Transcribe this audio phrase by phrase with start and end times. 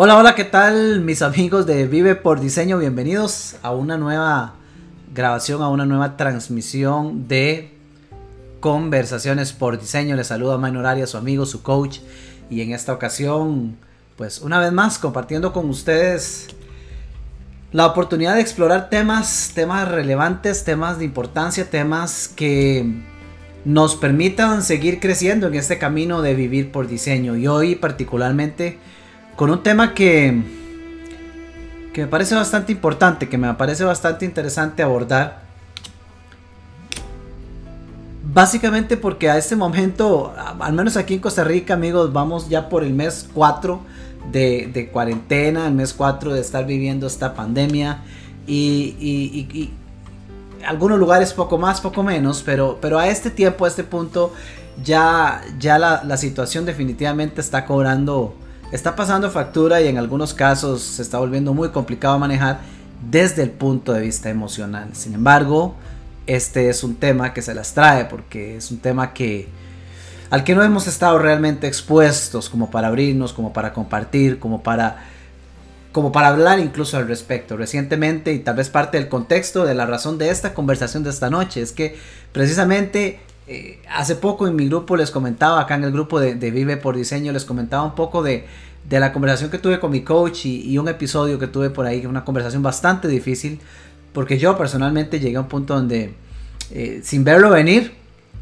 [0.00, 2.78] Hola, hola, ¿qué tal mis amigos de Vive por Diseño?
[2.78, 4.54] Bienvenidos a una nueva
[5.12, 7.74] grabación, a una nueva transmisión de
[8.60, 10.14] Conversaciones por Diseño.
[10.14, 11.98] Les saluda Minor Arias, su amigo, su coach.
[12.48, 13.76] Y en esta ocasión,
[14.14, 16.46] pues una vez más, compartiendo con ustedes
[17.72, 23.02] la oportunidad de explorar temas, temas relevantes, temas de importancia, temas que
[23.64, 27.34] nos permitan seguir creciendo en este camino de vivir por diseño.
[27.34, 28.78] Y hoy particularmente
[29.38, 30.42] con un tema que,
[31.92, 35.42] que me parece bastante importante, que me parece bastante interesante abordar.
[38.24, 42.82] Básicamente porque a este momento, al menos aquí en Costa Rica, amigos, vamos ya por
[42.82, 43.80] el mes 4
[44.32, 48.02] de, cuarentena, el mes 4 de estar viviendo esta pandemia.
[48.44, 49.70] Y,
[50.66, 54.32] algunos lugares poco más, poco menos, pero, pero a este tiempo, a este punto,
[54.82, 58.34] ya, ya la, la situación definitivamente está cobrando
[58.72, 62.60] está pasando factura y en algunos casos se está volviendo muy complicado manejar
[63.10, 64.90] desde el punto de vista emocional.
[64.92, 65.74] Sin embargo,
[66.26, 69.48] este es un tema que se las trae porque es un tema que
[70.30, 75.04] al que no hemos estado realmente expuestos como para abrirnos, como para compartir, como para
[75.90, 77.56] como para hablar incluso al respecto.
[77.56, 81.30] Recientemente y tal vez parte del contexto de la razón de esta conversación de esta
[81.30, 81.96] noche es que
[82.32, 86.76] precisamente eh, hace poco en mi grupo les comentaba, acá en el grupo de, Vive
[86.76, 88.44] por Diseño, les comentaba un poco de,
[88.90, 92.26] la conversación que tuve con mi coach y, un episodio que tuve por ahí, una
[92.26, 93.58] conversación bastante difícil,
[94.12, 96.12] porque yo personalmente llegué a un punto donde,
[96.72, 97.94] eh, sin verlo venir,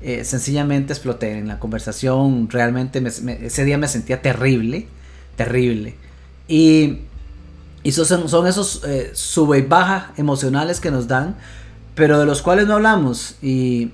[0.03, 3.01] eh, sencillamente exploté en la conversación, realmente
[3.43, 4.89] ese día me sentía terrible,
[5.37, 5.95] terrible.
[6.49, 6.99] Y,
[7.85, 8.83] y son, son esos
[9.13, 11.37] sube y baja emocionales que nos dan,
[11.95, 13.37] pero de los cuales no hablamos.
[13.41, 13.93] y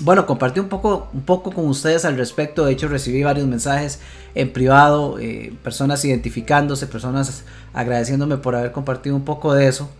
[0.00, 2.64] bueno, compartí un poco, un poco con ustedes al respecto.
[2.64, 4.00] De hecho, recibí varios mensajes
[4.34, 9.90] en privado, eh, personas identificándose, personas agradeciéndome por haber compartido un poco de eso.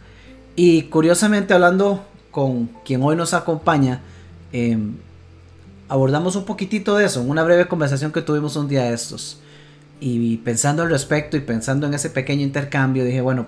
[0.54, 4.00] Y curiosamente, hablando con quien hoy nos acompaña,
[4.52, 4.96] em,
[5.88, 9.40] abordamos un poquitito de eso, una breve conversación que tuvimos un día de estos.
[10.00, 13.46] Y pensando al respecto y pensando en ese pequeño intercambio, dije, bueno,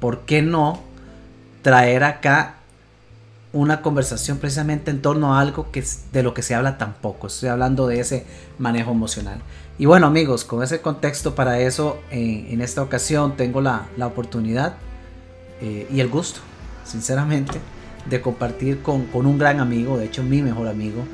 [0.00, 0.80] ¿por qué no
[1.62, 2.61] traer acá
[3.52, 7.26] una conversación precisamente en torno a algo que de lo que se habla tampoco.
[7.26, 8.24] Estoy hablando de ese
[8.58, 9.40] manejo emocional.
[9.78, 14.74] Y bueno amigos, con ese contexto para eso, eh, en esta ocasión tengo la, oportunidad
[15.60, 16.40] eh, y el gusto,
[16.84, 17.58] sinceramente,
[18.08, 21.04] de compartir con, un gran amigo, de hecho mi mejor amigo,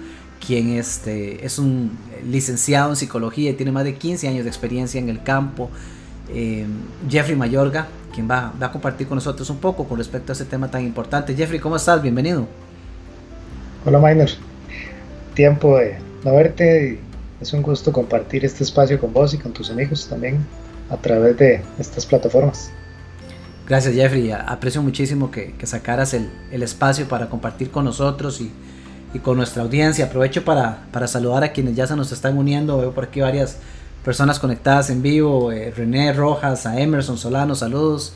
[0.44, 5.00] quien este, es un licenciado en psicología y tiene más de 15 años de experiencia
[5.00, 5.70] en el campo,
[6.28, 6.66] eh,
[7.08, 10.70] Jeffrey Mayorga, quien va, a compartir con nosotros un poco con respecto a ese tema
[10.70, 11.34] tan importante.
[11.34, 12.02] Jeffrey, ¿cómo estás?
[12.02, 12.46] Bienvenido.
[13.84, 14.30] Hola, Miner.
[15.34, 17.00] Tiempo de no verte.
[17.40, 20.44] Es un gusto compartir este espacio con vos y con tus amigos también
[20.90, 22.70] a través de estas plataformas.
[23.68, 24.32] Gracias, Jeffrey.
[24.32, 28.50] Aprecio muchísimo que, sacaras el, espacio para compartir con nosotros y,
[29.20, 30.06] con nuestra audiencia.
[30.06, 32.78] Aprovecho para, para saludar a quienes ya se nos están uniendo.
[32.78, 33.58] Veo por aquí varias
[34.04, 38.14] personas conectadas en vivo, eh, René Rojas, a Emerson Solano, saludos.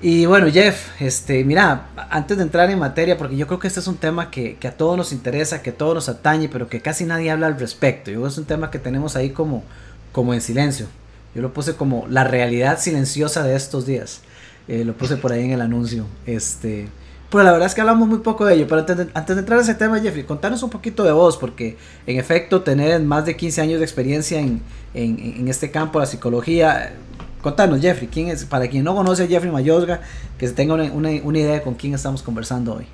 [0.00, 3.80] Y bueno, Jeff, este, mira, antes de entrar en materia, porque yo creo que este
[3.80, 6.82] es un tema que, a todos nos interesa, que a todos nos atañe, pero que
[6.82, 8.10] casi nadie habla al respecto.
[8.10, 9.64] Yo es un tema que tenemos ahí como,
[10.12, 10.88] como en silencio.
[11.34, 14.20] Yo lo puse como la realidad silenciosa de estos días.
[14.68, 16.04] Eh, lo puse por ahí en el anuncio.
[16.26, 16.88] Este,
[17.34, 18.68] pues la verdad es que hablamos muy poco de ello.
[18.68, 22.16] Pero antes de, entrar a ese tema, Jeffrey, contanos un poquito de vos, porque en
[22.16, 26.94] efecto, tener más de 15 años de experiencia en, este campo, la psicología.
[27.42, 28.44] Contanos, Jeffrey, ¿quién es?
[28.44, 30.00] Para quien no conoce a Jeffrey Mayosga,
[30.38, 32.86] que se tenga una, idea de con quién estamos conversando hoy.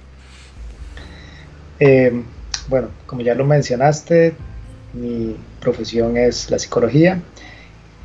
[1.78, 2.22] Eh,
[2.70, 4.32] bueno, como ya lo mencionaste,
[4.94, 7.20] mi profesión es la psicología.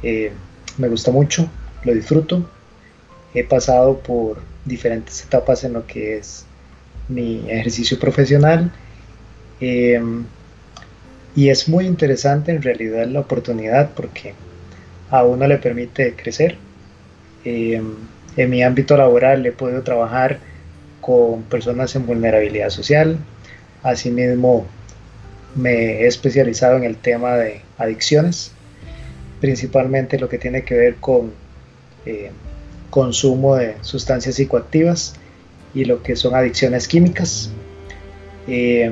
[0.04, 0.34] Eh,
[0.78, 1.48] me gusta mucho,
[1.86, 2.46] lo disfruto.
[3.36, 6.46] He pasado por diferentes etapas en lo que es
[7.10, 8.72] mi ejercicio profesional.
[9.60, 10.26] Em,
[11.36, 14.34] y es muy interesante en realidad la oportunidad porque
[15.10, 16.58] a uno le permite crecer.
[17.44, 17.96] Em,
[18.38, 20.40] en mi ámbito laboral he podido trabajar
[21.02, 23.18] con personas en vulnerabilidad social.
[23.84, 24.66] Asimismo,
[25.56, 28.52] me he especializado en el tema de adicciones,
[29.42, 31.34] principalmente lo que tiene que ver con
[32.06, 32.32] em,
[32.96, 35.16] consumo de sustancias psicoactivas
[35.74, 37.50] y lo que son adicciones químicas.
[38.48, 38.90] Eh,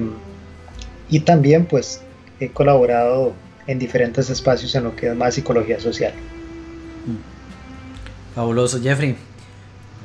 [1.09, 2.01] y también pues
[2.41, 3.31] he colaborado
[3.65, 6.11] en diferentes espacios en lo que es más psicología social.
[7.07, 8.35] Mm.
[8.35, 9.15] Fabuloso, Jeffrey.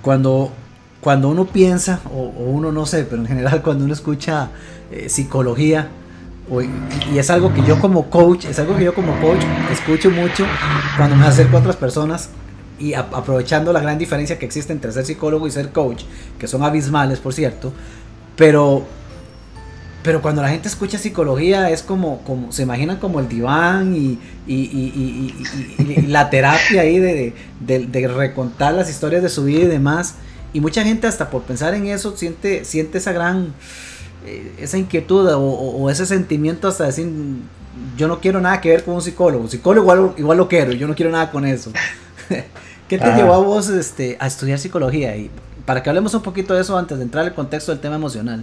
[0.00, 0.52] Cuando,
[1.00, 4.50] cuando uno piensa, o, uno no sé, pero en general cuando uno escucha
[4.92, 5.88] eh, psicología,
[7.12, 9.42] y es algo que yo como coach, es algo que yo como coach
[9.72, 10.46] escucho mucho
[10.96, 12.30] cuando me acerco a otras personas
[12.78, 16.04] y aprovechando la gran diferencia que existe entre ser psicólogo y ser coach,
[16.38, 17.72] que son abismales, por cierto,
[18.36, 18.86] pero
[20.02, 24.18] pero cuando la gente escucha psicología es como, como se imaginan como el diván y,
[26.06, 30.14] la terapia ahí de, de, recontar las historias de su vida y demás.
[30.52, 33.52] Y mucha gente hasta por pensar en eso siente, siente esa gran,
[34.24, 37.10] eh, esa inquietud o, ese sentimiento hasta decir,
[37.98, 39.48] yo no quiero nada que ver con un psicólogo.
[39.48, 41.72] Psicólogo igual, igual lo quiero, yo no quiero nada con eso.
[42.88, 45.14] ¿Qué te llevó a vos este, a estudiar psicología?
[45.14, 45.30] Y
[45.66, 48.42] para que hablemos un poquito de eso antes de entrar al contexto del tema emocional.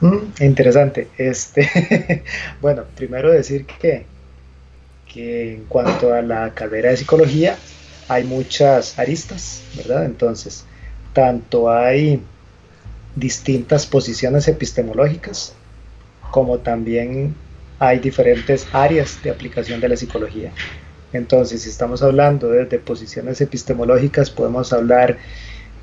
[0.00, 1.08] Mm, interesante.
[1.18, 2.22] Este,
[2.60, 4.06] bueno, primero decir que,
[5.12, 7.56] que en cuanto a la carrera de psicología
[8.08, 10.04] hay muchas aristas, ¿verdad?
[10.04, 10.64] Entonces,
[11.12, 12.22] tanto hay
[13.16, 15.54] distintas posiciones epistemológicas,
[16.30, 17.34] como también
[17.78, 20.52] hay diferentes áreas de aplicación de la psicología.
[21.12, 25.18] Entonces, si estamos hablando desde posiciones epistemológicas, podemos hablar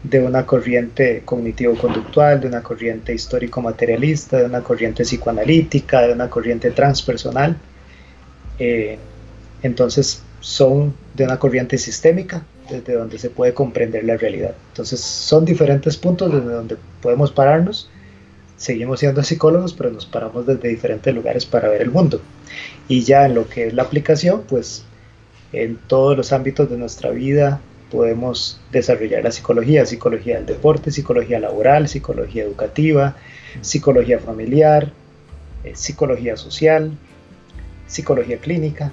[0.03, 6.71] de una corriente cognitivo-conductual, de una corriente histórico-materialista, de una corriente psicoanalítica, de una corriente
[6.71, 7.57] transpersonal.
[8.59, 8.97] Eh,
[9.63, 14.55] entonces son de una corriente sistémica, desde donde se puede comprender la realidad.
[14.71, 17.89] Entonces son diferentes puntos desde donde podemos pararnos.
[18.57, 22.21] Seguimos siendo psicólogos, pero nos paramos desde diferentes lugares para ver el mundo.
[22.89, 24.83] Y ya en lo que es la aplicación, pues
[25.53, 27.61] en todos los ámbitos de nuestra vida,
[27.91, 33.15] podemos desarrollar la psicología, psicología del deporte, psicología laboral, psicología educativa,
[33.61, 34.91] psicología familiar,
[35.63, 36.91] eh, psicología social,
[37.85, 38.91] psicología clínica,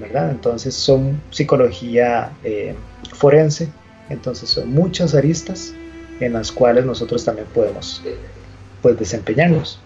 [0.00, 0.30] ¿verdad?
[0.30, 2.74] Entonces son psicología eh,
[3.12, 3.68] forense,
[4.08, 5.74] entonces son muchas aristas
[6.20, 8.02] en las cuales nosotros también podemos
[8.80, 9.78] pues, desempeñarnos.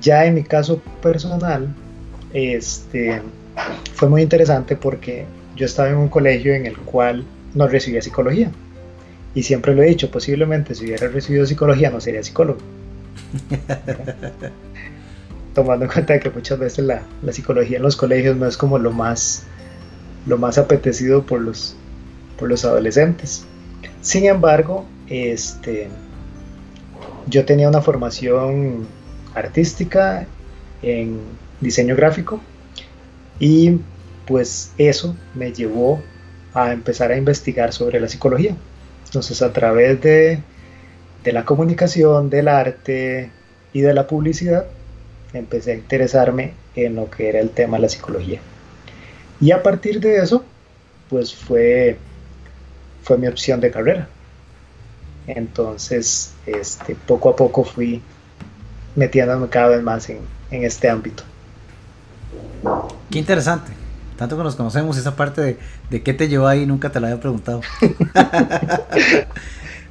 [0.00, 1.72] Ya en mi caso personal,
[2.32, 3.22] este,
[3.94, 5.26] fue muy interesante porque
[5.56, 8.50] yo estaba en un colegio en el cual no recibía psicología.
[9.34, 12.58] Y siempre lo he dicho, posiblemente si hubiera recibido psicología no sería psicólogo.
[15.54, 18.90] Tomando en cuenta que muchas veces la, psicología en los colegios no es como lo
[18.90, 19.44] más,
[20.26, 21.76] lo más apetecido por los,
[22.38, 23.44] por los adolescentes.
[24.00, 25.88] Sin embargo, este,
[27.26, 28.86] yo tenía una formación
[29.34, 30.26] artística
[30.82, 31.20] en
[31.60, 32.40] diseño gráfico
[33.42, 33.80] y
[34.24, 36.00] pues eso me llevó
[36.54, 38.54] a empezar a investigar sobre la psicología.
[39.04, 40.44] Entonces a través de,
[41.24, 43.32] la comunicación, del arte
[43.72, 44.66] y de la publicidad,
[45.32, 48.38] empecé a interesarme en lo que era el tema de la psicología.
[49.40, 50.44] Y a partir de eso,
[51.10, 51.96] pues fue,
[53.02, 54.08] fue mi opción de carrera.
[55.26, 58.02] Entonces, este, poco a poco fui
[58.94, 60.20] metiéndome cada vez más en,
[60.52, 61.24] en este ámbito.
[63.10, 63.72] Qué interesante.
[64.16, 65.58] Tanto que nos conocemos, esa parte de,
[65.90, 67.60] de qué te llevó ahí nunca te la había preguntado.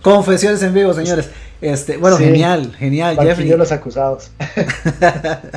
[0.01, 1.29] Confesiones en vivo, señores.
[1.61, 3.49] Este, bueno, genial, genial, Jeffrey.
[3.49, 4.31] los acusados.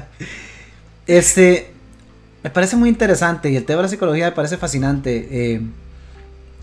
[1.07, 1.73] este,
[2.43, 5.29] me parece muy interesante y el tema de la psicología me parece fascinante.
[5.31, 5.63] Eh,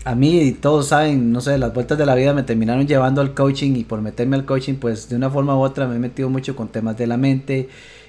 [0.04, 3.34] a mí, todos saben, no sé, las vueltas de la vida me terminaron llevando al
[3.34, 6.28] coaching y por meterme al coaching, pues de una forma u otra me he metido
[6.28, 7.68] mucho con temas de la mente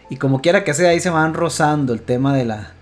[0.10, 2.74] y como quiera que sea, ahí se van rozando el tema de la,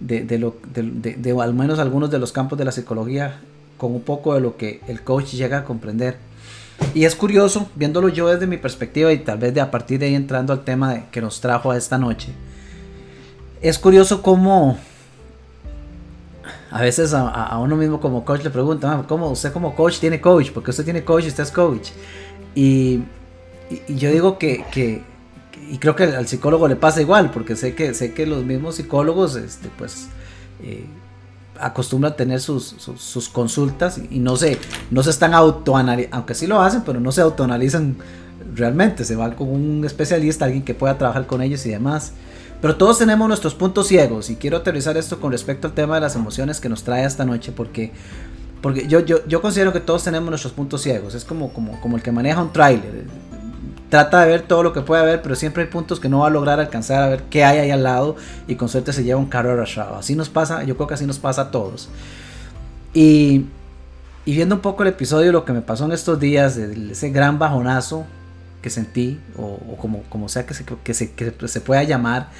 [0.00, 3.38] de, lo, de, al menos algunos de los campos de la psicología
[3.76, 6.16] con un poco de lo que el coach llega a comprender.
[6.94, 10.06] Y es curioso, viéndolo yo desde mi perspectiva y tal vez de a partir de
[10.06, 12.32] ahí entrando al tema que nos trajo a esta noche,
[13.60, 14.78] es curioso cómo
[16.70, 20.20] a veces a, uno mismo como coach le preguntan, ah, ¿cómo usted como coach tiene
[20.20, 20.50] coach?
[20.52, 21.90] Porque usted tiene coach y usted es coach.
[22.54, 23.02] Y,
[23.88, 25.02] y yo digo que, que,
[25.70, 28.76] y creo que al psicólogo le pasa igual, porque sé que, sé que los mismos
[28.76, 30.08] psicólogos, este, pues,
[30.62, 30.86] eh,
[31.58, 34.58] acostumbran tener sus, sus, consultas y, no se,
[34.90, 37.96] no se están autoanalizando, aunque sí lo hacen, pero no se autoanalizan
[38.54, 42.12] realmente, se van con un especialista, alguien que pueda trabajar con ellos y demás.
[42.60, 46.00] Pero todos tenemos nuestros puntos ciegos y quiero aterrizar esto con respecto al tema de
[46.00, 47.92] las emociones que nos trae esta noche porque,
[48.60, 51.14] porque yo, yo, yo considero que todos tenemos nuestros puntos ciegos.
[51.14, 53.04] Es como, como, como el que maneja un tráiler
[53.92, 56.28] trata de ver todo lo que puede haber, pero siempre hay puntos que no va
[56.28, 58.16] a lograr alcanzar a ver qué hay ahí al lado
[58.48, 59.96] y con suerte se lleva un carro arrastrado.
[59.96, 61.90] Así nos pasa, yo creo que así nos pasa a todos.
[62.94, 63.44] Y,
[64.24, 67.10] y viendo un poco el episodio, lo que me pasó en estos días, de ese
[67.10, 68.06] gran bajonazo
[68.62, 72.30] que sentí, o, como, como sea que se, que se, que se pueda llamar,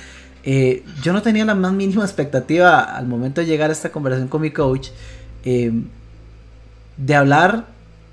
[0.45, 4.29] eh, yo no tenía la más mínima expectativa al momento de llegar a esta conversación
[4.29, 4.89] con mi coach
[5.45, 5.71] eh,
[6.97, 7.67] de hablar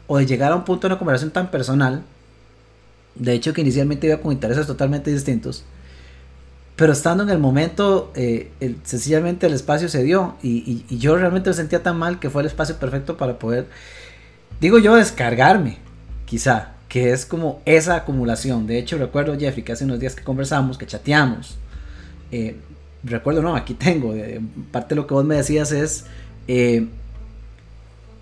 [0.08, 2.04] o de llegar a un punto de una conversación tan personal
[3.20, 5.66] De hecho, que inicialmente iba con intereses totalmente distintos.
[6.78, 8.52] Pero estando en el momento, eh,
[8.86, 10.38] sencillamente el espacio se dio.
[10.42, 13.68] Y, yo realmente me sentía tan mal que fue el espacio perfecto para poder,
[14.62, 15.78] digo yo, descargarme,
[16.26, 16.76] quizá.
[16.88, 18.66] Que es como esa acumulación.
[18.66, 21.58] De hecho, recuerdo, Jeffrey, que hace unos días que conversamos, que chateamos.
[22.32, 22.56] Eh,
[23.04, 24.16] recuerdo, no, aquí tengo.
[24.16, 24.40] Eh,
[24.72, 26.06] parte de lo que vos me decías es.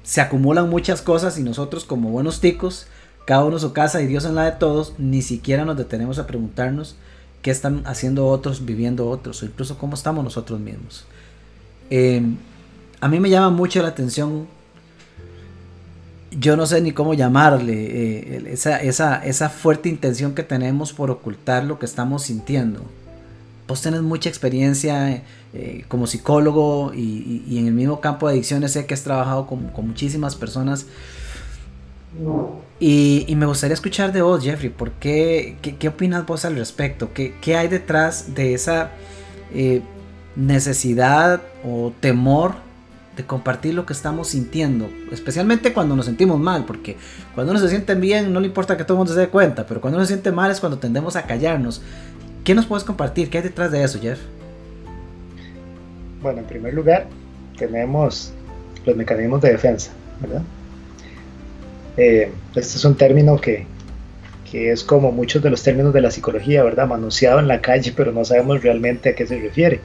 [0.03, 2.87] se acumulan muchas cosas y nosotros, como buenos ticos,
[3.27, 6.25] cada uno su casa y Dios en la de todos, ni siquiera nos detenemos a
[6.25, 6.95] preguntarnos
[7.41, 11.03] qué están haciendo otros, viviendo otros, o incluso cómo estamos nosotros mismos.
[11.89, 12.37] Em,
[13.01, 14.47] a mí me llama mucho la atención,
[16.31, 21.65] yo no sé ni cómo llamarle, eh, esa, esa, fuerte intención que tenemos por ocultar
[21.65, 22.81] lo que estamos sintiendo.
[23.67, 25.21] Vos tenés mucha experiencia
[25.53, 29.67] eh, como psicólogo y, en el mismo campo de adicciones sé que has trabajado con,
[29.67, 30.85] con muchísimas personas
[32.79, 37.11] y, me gustaría escuchar de vos, Jeffrey, ¿por qué, qué, opinas vos al respecto?
[37.11, 38.91] ¿Qué, qué hay detrás de esa
[39.53, 39.81] eh,
[40.35, 42.53] necesidad o temor
[43.15, 44.89] de compartir lo que estamos sintiendo?
[45.11, 46.97] Especialmente cuando nos sentimos mal, porque
[47.33, 49.65] cuando uno se siente bien no le importa que todo el mundo se dé cuenta,
[49.65, 51.81] pero cuando uno se siente mal es cuando tendemos a callarnos.
[52.43, 53.31] ¿Qué nos puedes compartir?
[53.31, 54.19] ¿Qué hay detrás de eso, Jeff?
[56.21, 57.07] Bueno, en primer lugar,
[57.57, 58.31] tenemos
[58.85, 59.91] los mecanismos de defensa,
[60.21, 60.43] ¿verdad?
[61.97, 63.65] Eh, este es un término que,
[64.49, 66.87] que, es como muchos de los términos de la psicología, ¿verdad?
[66.87, 69.81] Manoseado en la calle, pero no sabemos realmente a qué se refiere.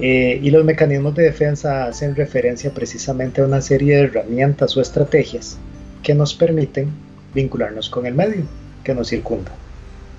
[0.00, 4.80] Eh, y los mecanismos de defensa hacen referencia precisamente a una serie de herramientas o
[4.80, 5.58] estrategias
[6.02, 6.90] que nos permiten
[7.34, 8.44] vincularnos con el medio
[8.84, 9.50] que nos circunda,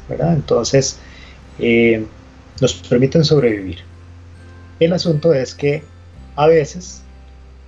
[0.10, 0.34] ¿verdad?
[0.34, 0.98] Entonces,
[1.60, 2.06] eh,
[2.60, 3.80] nos permiten sobrevivir.
[4.80, 5.84] El asunto es que
[6.36, 7.04] a veces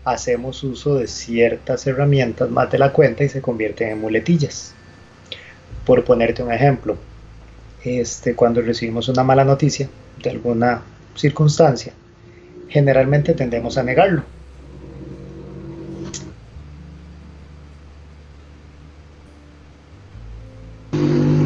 [0.03, 4.73] hacemos uso de ciertas herramientas más de la cuenta y se convierten en muletillas.
[5.85, 6.97] Por ponerte un ejemplo,
[7.83, 9.89] este, cuando recibimos una mala noticia
[10.21, 10.81] de alguna
[11.15, 11.93] circunstancia,
[12.69, 14.23] generalmente tendemos a negarlo.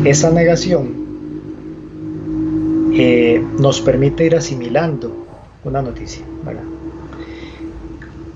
[0.06, 1.04] Esa negación
[2.94, 5.26] eh, nos permite ir asimilando
[5.64, 6.75] una noticia, ¿verdad?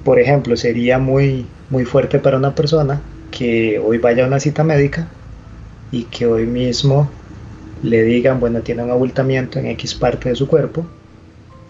[0.03, 3.01] Por ejemplo, sería muy, muy fuerte para una persona
[3.31, 5.07] que hoy vaya a una cita médica
[5.91, 7.09] y que hoy mismo
[7.83, 10.85] le digan, bueno, tiene un abultamiento en X parte de su cuerpo,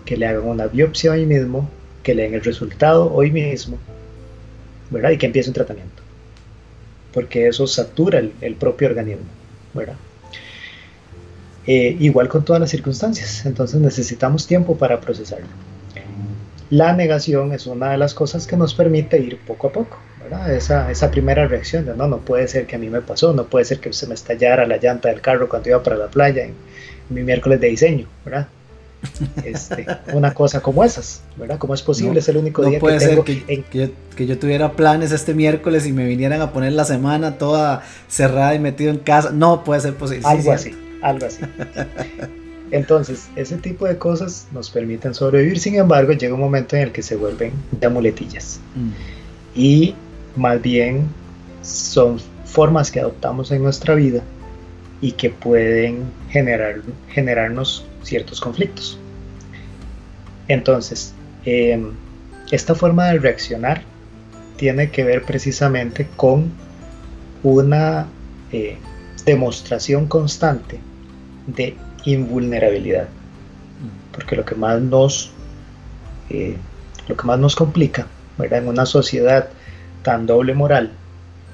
[0.05, 1.69] que le hagan una biopsia hoy mismo,
[2.03, 3.77] que le den el resultado hoy mismo,
[4.89, 5.11] ¿verdad?
[5.11, 6.01] Y que empiece un tratamiento.
[7.13, 9.25] Porque eso satura el, propio organismo,
[9.73, 9.95] ¿verdad?
[11.67, 15.47] Eh, igual con todas las circunstancias, entonces necesitamos tiempo para procesarlo.
[16.69, 20.53] La negación es una de las cosas que nos permite ir poco a poco, ¿verdad?
[20.53, 23.45] Esa, esa primera reacción de no, no puede ser que a mí me pasó, no
[23.45, 26.43] puede ser que se me estallara la llanta del carro cuando iba para la playa
[26.43, 26.53] en,
[27.09, 28.47] mi miércoles de diseño, ¿verdad?
[29.43, 31.57] Este, una cosa como esas, ¿verdad?
[31.57, 32.19] ¿Cómo es posible?
[32.19, 35.87] es el único día puede que ser que, que, que, yo, tuviera planes este miércoles
[35.87, 39.31] y me vinieran a poner la semana toda cerrada y metido en casa.
[39.31, 40.27] No puede ser posible.
[40.27, 41.41] Algo así, algo así.
[42.71, 46.91] Entonces, ese tipo de cosas nos permiten sobrevivir, sin embargo, llega un momento en el
[46.91, 48.59] que se vuelven de muletillas.
[48.75, 48.89] Mm.
[49.55, 49.95] Y
[50.35, 51.07] más bien
[51.61, 54.21] son formas que adoptamos en nuestra vida
[55.01, 58.99] y que pueden generar, generarnos ciertos conflictos.
[60.47, 61.13] Entonces,
[61.45, 61.91] em,
[62.51, 63.83] esta forma de reaccionar
[64.57, 66.51] tiene que ver precisamente con
[67.43, 68.07] una
[68.51, 68.77] eh,
[69.25, 70.79] demostración constante
[71.47, 73.07] de invulnerabilidad.
[74.11, 75.31] Porque lo que más nos,
[76.29, 76.57] eh,
[77.07, 78.07] lo que más nos complica
[78.45, 79.49] en una sociedad
[80.03, 80.91] tan doble moral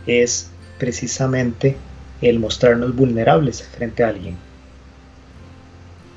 [0.06, 1.78] es precisamente
[2.22, 4.38] el mostrarnos vulnerables frente a alguien.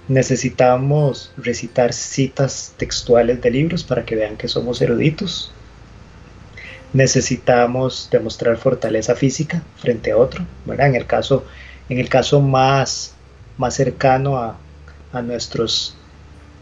[0.09, 5.53] Necesitamos recitar citas textuales de libros para que vean que somos eruditos.
[6.95, 10.47] Necesitamos demostrar fortaleza física frente a otro.
[10.65, 10.89] ¿verdad?
[10.89, 11.45] En, el caso,
[11.91, 13.15] en el caso más
[13.59, 14.57] más cercano a,
[15.23, 15.95] nuestros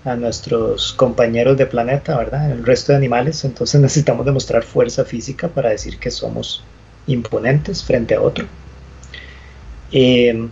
[0.04, 2.50] a nuestros compañeros de planeta, ¿verdad?
[2.50, 6.62] El resto de animales, entonces necesitamos demostrar fuerza física para decir que somos
[7.06, 8.46] imponentes frente a otro.
[9.92, 10.50] Em,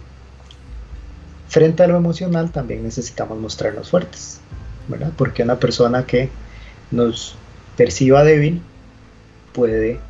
[1.48, 4.40] frente a lo emocional también necesitamos mostrarnos fuertes,
[4.88, 5.12] ¿verdad?
[5.16, 6.30] Porque una persona que
[6.90, 7.36] nos
[7.76, 8.60] perciba débil
[9.52, 10.00] puede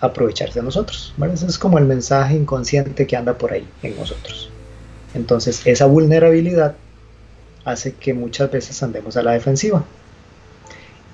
[0.00, 1.34] aprovecharse de nosotros, ¿verdad?
[1.34, 4.50] Ese es como el mensaje inconsciente que anda por ahí en nosotros.
[5.18, 6.76] Entonces esa vulnerabilidad
[7.64, 9.84] hace que muchas veces andemos a la defensiva.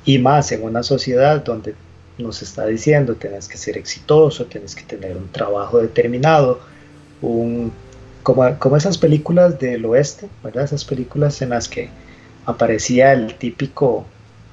[0.04, 1.75] Y más en una sociedad donde
[2.18, 6.61] nos está diciendo tienes que ser exitoso, tienes que tener un trabajo determinado,
[7.23, 7.73] un,
[8.23, 10.64] como, como esas películas del oeste, ¿verdad?
[10.64, 11.88] Esas películas en las que
[12.44, 14.04] aparecía el típico,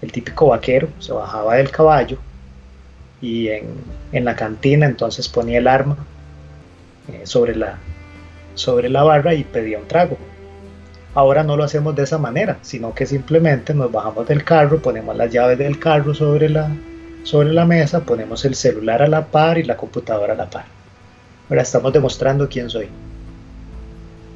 [0.02, 2.18] el típico vaquero, se bajaba del caballo
[3.22, 3.66] y en,
[4.14, 5.98] en la cantina entonces ponía el arma
[7.10, 7.78] eh, sobre, la,
[8.56, 10.18] sobre la barra y pedía un trago.
[11.14, 15.16] Ahora no lo hacemos de esa manera, sino que simplemente nos bajamos del carro, ponemos
[15.16, 16.72] las llaves del carro sobre la,
[17.24, 20.66] sobre la mesa, ponemos el celular a la par y la computadora a la par.
[21.50, 22.88] Ahora estamos demostrando quién soy.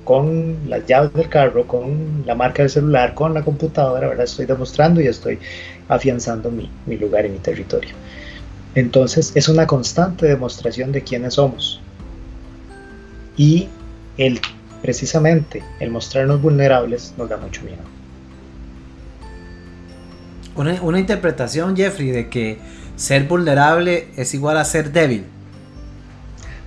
[0.03, 4.45] Con las llaves del carro, con la marca del celular, con la computadora, ahora estoy
[4.45, 5.39] demostrando y estoy
[5.87, 7.95] afianzando mi, mi lugar y mi territorio.
[8.75, 11.79] Entonces es una constante demostración de quiénes somos.
[13.37, 13.69] Y
[14.17, 14.39] el
[14.81, 17.81] precisamente el mostrarnos vulnerables nos da mucho miedo.
[20.55, 22.59] Una, una, interpretación, Jeffrey, de que
[22.95, 25.25] ser vulnerable es igual a ser débil.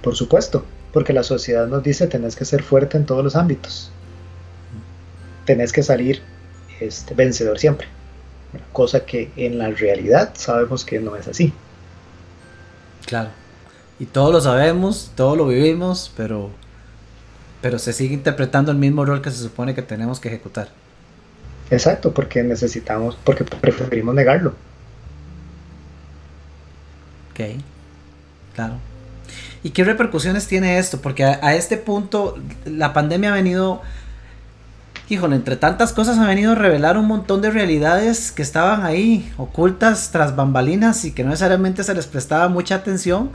[0.03, 3.91] Por supuesto, porque la sociedad nos dice tenés que ser fuerte en todos los ámbitos.
[5.45, 6.21] Tenés que salir
[6.81, 7.89] este, vencedor siempre.
[8.73, 11.53] Cosa que en la realidad sabemos que no es así.
[13.07, 13.31] Claro.
[13.99, 16.51] Y todos lo sabemos, todos lo vivimos, pero,
[17.61, 20.69] pero se sigue interpretando el mismo rol que se supone que tenemos que ejecutar.
[21.71, 24.55] Exacto, porque necesitamos, porque preferimos negarlo.
[27.33, 27.41] Ok,
[28.55, 28.75] claro.
[29.63, 31.01] ¿Y qué repercusiones tiene esto?
[31.01, 33.83] Porque a, este punto la pandemia ha venido,
[35.09, 39.31] híjole, entre tantas cosas ha venido a revelar un montón de realidades que estaban ahí,
[39.37, 43.31] ocultas tras bambalinas y que no necesariamente se les prestaba mucha atención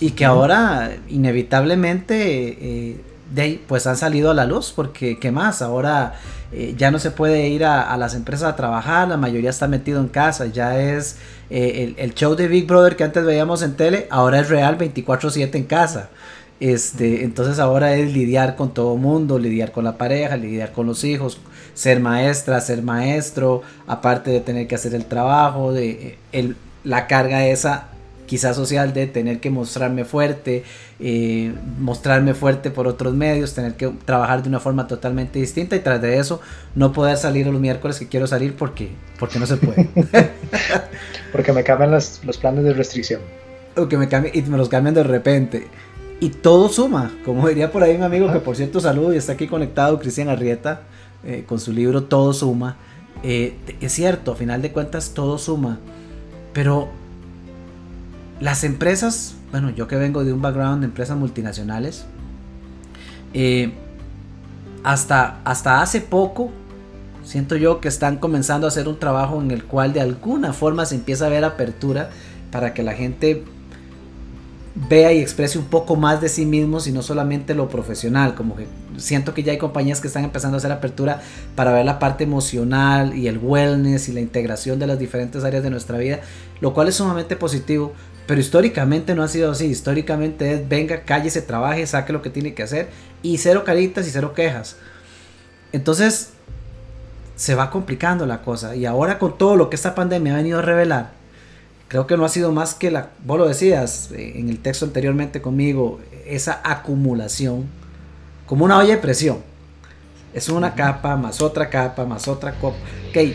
[0.00, 2.58] y que ahora inevitablemente...
[2.60, 6.14] Eh, de pues han salido a la luz porque qué más ahora
[6.52, 10.00] eh, ya no se puede ir a, las empresas a trabajar la mayoría está metido
[10.00, 11.16] en casa ya es
[11.50, 15.54] eh, el, show de Big Brother que antes veíamos en tele ahora es real 24/7
[15.54, 16.10] en casa.
[16.60, 21.02] Este entonces ahora es lidiar con todo mundo lidiar con la pareja lidiar con los
[21.02, 21.38] hijos
[21.74, 27.44] ser maestra ser maestro aparte de tener que hacer el trabajo de eh, la carga
[27.46, 27.88] esa
[28.26, 30.64] quizás social de tener que mostrarme fuerte,
[31.00, 35.80] eh, mostrarme fuerte por otros medios, tener que trabajar de una forma totalmente distinta y
[35.80, 36.40] tras de eso
[36.74, 39.88] no poder salir los miércoles que quiero salir porque, porque no se puede.
[41.32, 43.20] porque me cambian los, planes de restricción.
[43.76, 45.66] O que me cambien y me los cambian de repente.
[46.20, 49.32] Y todo suma, como diría por ahí un amigo que por cierto saludo y está
[49.32, 50.82] aquí conectado, Cristian Arrieta,
[51.24, 52.76] eh, con su libro Todo suma.
[53.22, 55.78] Eh, es cierto, a final de cuentas todo suma,
[56.52, 56.88] pero
[58.40, 62.04] las empresas, bueno, yo que vengo de un background de empresas multinacionales,
[63.32, 63.72] eh,
[64.82, 66.50] hasta, hasta hace poco,
[67.24, 70.84] siento yo que están comenzando a hacer un trabajo en el cual de alguna forma
[70.86, 72.10] se empieza a ver apertura
[72.50, 73.44] para que la gente
[74.74, 78.56] vea y exprese un poco más de sí mismos y no solamente lo profesional, como
[78.56, 78.66] que
[78.96, 81.20] siento que ya hay compañías que están empezando a hacer apertura
[81.54, 85.62] para ver la parte emocional y el wellness y la integración de las diferentes áreas
[85.62, 86.20] de nuestra vida,
[86.60, 87.92] lo cual es sumamente positivo,
[88.26, 89.66] pero históricamente no ha sido así.
[89.66, 92.88] Históricamente es venga, cállese, trabaje, saque lo que tiene que hacer
[93.22, 94.76] y cero caritas y cero quejas.
[95.72, 96.30] Entonces
[97.36, 98.76] se va complicando la cosa.
[98.76, 101.10] Y ahora con todo lo que esta pandemia ha venido a revelar,
[101.88, 104.84] creo que no ha sido más que la, vos lo decías eh, en el texto
[104.84, 107.66] anteriormente conmigo, esa acumulación,
[108.46, 109.38] como una olla de presión.
[110.32, 112.76] Es una capa, más otra capa, más otra copa.
[113.10, 113.34] Ok,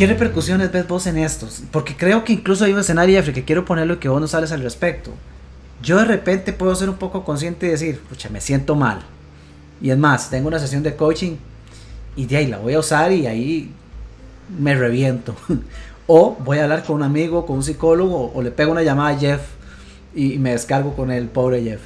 [0.00, 1.62] ¿Qué repercusiones ves vos en estos?
[1.70, 4.26] Porque creo que incluso hay un escenario, Jeffrey, que quiero ponerlo y que vos no
[4.26, 5.10] sales al respecto.
[5.82, 9.00] Yo de repente puedo ser un poco consciente y decir, pucha, me siento mal.
[9.82, 11.36] Y es más, tengo una sesión de coaching
[12.16, 13.74] y de ahí la voy a usar y ahí
[14.58, 15.36] me reviento.
[16.06, 19.14] o voy a hablar con un amigo, con un psicólogo, o le pego una llamada
[19.14, 19.42] a Jeff
[20.14, 21.82] y me descargo con el pobre Jeff.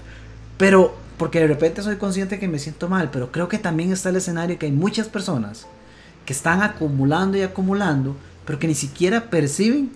[0.56, 4.10] Pero, porque de repente soy consciente que me siento mal, pero creo que también está
[4.10, 5.66] el escenario que hay muchas personas
[6.24, 9.90] que están acumulando y acumulando, pero que ni siquiera perciben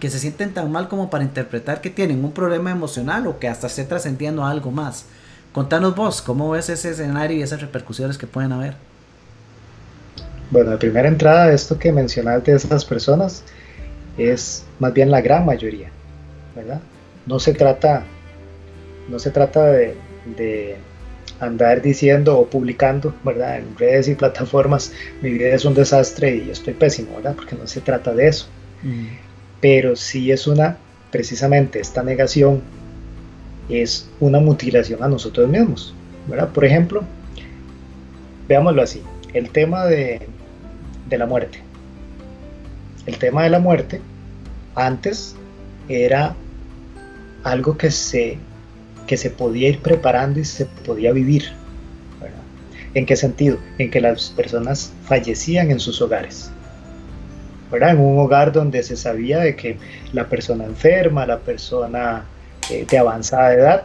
[0.00, 3.48] que se sienten tan mal como para interpretar que tienen un problema emocional o que
[3.48, 5.06] hasta esté trascendiendo algo más.
[5.52, 8.74] Contanos vos, ¿cómo ves ese escenario y esas repercusiones que pueden haber?
[10.50, 13.42] Bueno, de primera entrada, esto que mencionaste de esas personas
[14.16, 15.90] es más bien la gran mayoría,
[16.54, 16.80] ¿verdad?
[17.26, 18.04] No se trata,
[19.08, 20.76] no se trata de
[21.40, 23.58] andar diciendo o publicando, ¿verdad?
[23.58, 27.34] En redes y plataformas, mi vida es un desastre y estoy pésimo, ¿verdad?
[27.34, 28.46] Porque no se trata de eso.
[28.82, 29.06] Mm.
[29.60, 30.78] Pero sí es una,
[31.10, 32.62] precisamente esta negación
[33.68, 35.94] es una mutilación a nosotros mismos,
[36.26, 36.48] ¿verdad?
[36.48, 37.04] Por ejemplo,
[38.48, 39.02] veámoslo así,
[39.34, 40.22] el tema de,
[41.08, 41.62] de la muerte.
[43.06, 44.00] El tema de la muerte
[44.74, 45.34] antes
[45.88, 46.34] era
[47.44, 48.38] algo que se
[49.08, 51.52] que se podía ir preparando y se podía vivir.
[52.94, 53.58] ¿En qué sentido?
[53.78, 56.50] En que las personas fallecían en sus hogares.
[57.70, 57.90] ¿verdad?
[57.90, 59.76] En un hogar donde se sabía de que
[60.12, 62.24] la persona enferma, la persona
[62.70, 63.82] eh, de avanzada edad,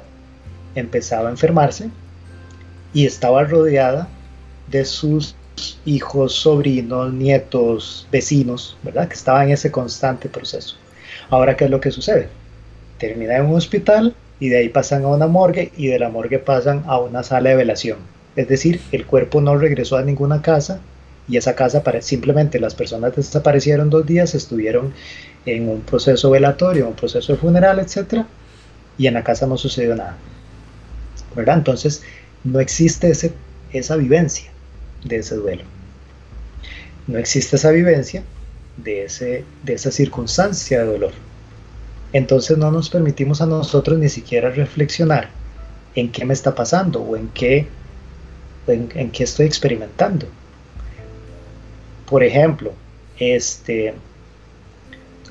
[0.76, 1.90] empezaba a enfermarse
[2.94, 4.08] y estaba rodeada
[4.70, 5.36] de sus
[5.86, 9.08] hijos, sobrinos, nietos, vecinos, ¿verdad?
[9.08, 10.78] Que estaban en ese constante proceso.
[11.30, 12.30] Ahora, ¿qué es lo que sucede?
[12.98, 16.38] Termina en un hospital y de ahí pasan a una morgue y de la morgue
[16.38, 18.00] pasan a una sala de velación.
[18.36, 20.82] Es decir, el cuerpo no regresó a ninguna casa
[21.30, 24.92] y esa casa simplemente las personas desaparecieron dos días, estuvieron
[25.46, 28.26] en un proceso velatorio, un proceso de funeral, etc.
[28.98, 30.18] Y en la casa no sucedió nada.
[31.34, 31.60] ¿Verdad?
[31.60, 32.04] Entonces,
[32.44, 33.32] no existe ese,
[33.72, 34.52] esa vivencia
[35.06, 35.64] de ese duelo.
[37.08, 38.24] No existe esa vivencia
[38.76, 41.14] de, ese, de esa circunstancia de dolor.
[42.14, 45.30] Entonces no nos permitimos a nosotros ni siquiera reflexionar
[45.96, 47.68] en qué me está pasando o en qué,
[48.68, 50.28] en, qué estoy experimentando.
[52.08, 52.74] Por ejemplo,
[53.18, 53.96] este,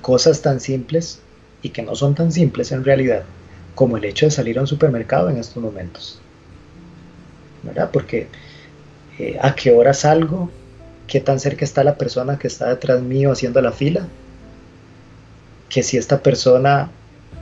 [0.00, 1.20] cosas tan simples
[1.62, 3.22] y que no son tan simples en realidad
[3.76, 6.20] como el hecho de salir a un supermercado en estos momentos.
[7.62, 7.90] ¿Verdad?
[7.92, 8.26] Porque
[9.20, 10.50] eh, a qué hora salgo,
[11.06, 14.08] qué tan cerca está la persona que está detrás mío haciendo la fila,
[15.72, 16.90] que si esta persona,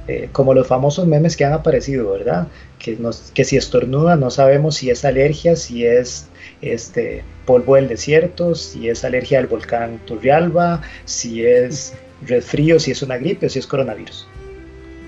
[0.07, 2.47] eh, como los famosos memes que han aparecido, ¿verdad?
[2.79, 6.29] Que, nos, que si estornuda no sabemos si es alergia, si es
[6.63, 11.93] este polvo del desierto, si es alergia al volcán Turrialba, si es
[12.25, 14.29] resfrío, si es una gripe o si es coronavirus.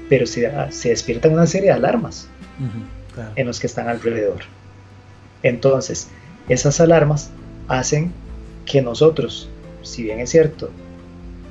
[0.08, 2.28] Pero se, se despiertan una serie de alarmas
[3.36, 4.40] en los que están alrededor.
[5.44, 6.08] Entonces,
[6.48, 7.30] esas alarmas
[7.68, 8.12] hacen
[8.66, 9.48] que nosotros,
[9.82, 10.70] si bien es cierto,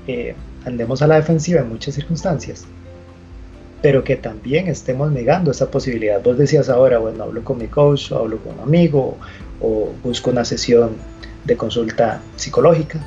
[0.08, 2.66] eh, andemos a la defensiva en muchas circunstancias,
[3.82, 6.22] pero que también estemos negando esa posibilidad.
[6.22, 9.18] Vos decías ahora, bueno, hablo con mi coach, o hablo con un amigo,
[9.60, 10.92] o busco una sesión
[11.46, 13.00] de consulta psicológica,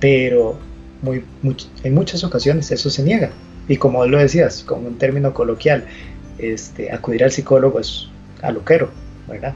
[0.00, 0.58] pero
[1.02, 1.24] muy,
[1.82, 3.30] en muchas ocasiones eso se niega.
[3.68, 5.84] Y como lo decías, con un término coloquial,
[6.38, 8.08] este, acudir al psicólogo es
[8.42, 8.88] aluquero,
[9.28, 9.54] ¿verdad?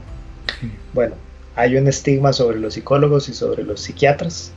[0.93, 1.15] Bueno,
[1.55, 4.51] hay un estigma sobre los psicólogos y sobre los psiquiatras,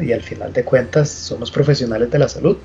[0.00, 2.56] Y al final de cuentas somos profesionales de la salud.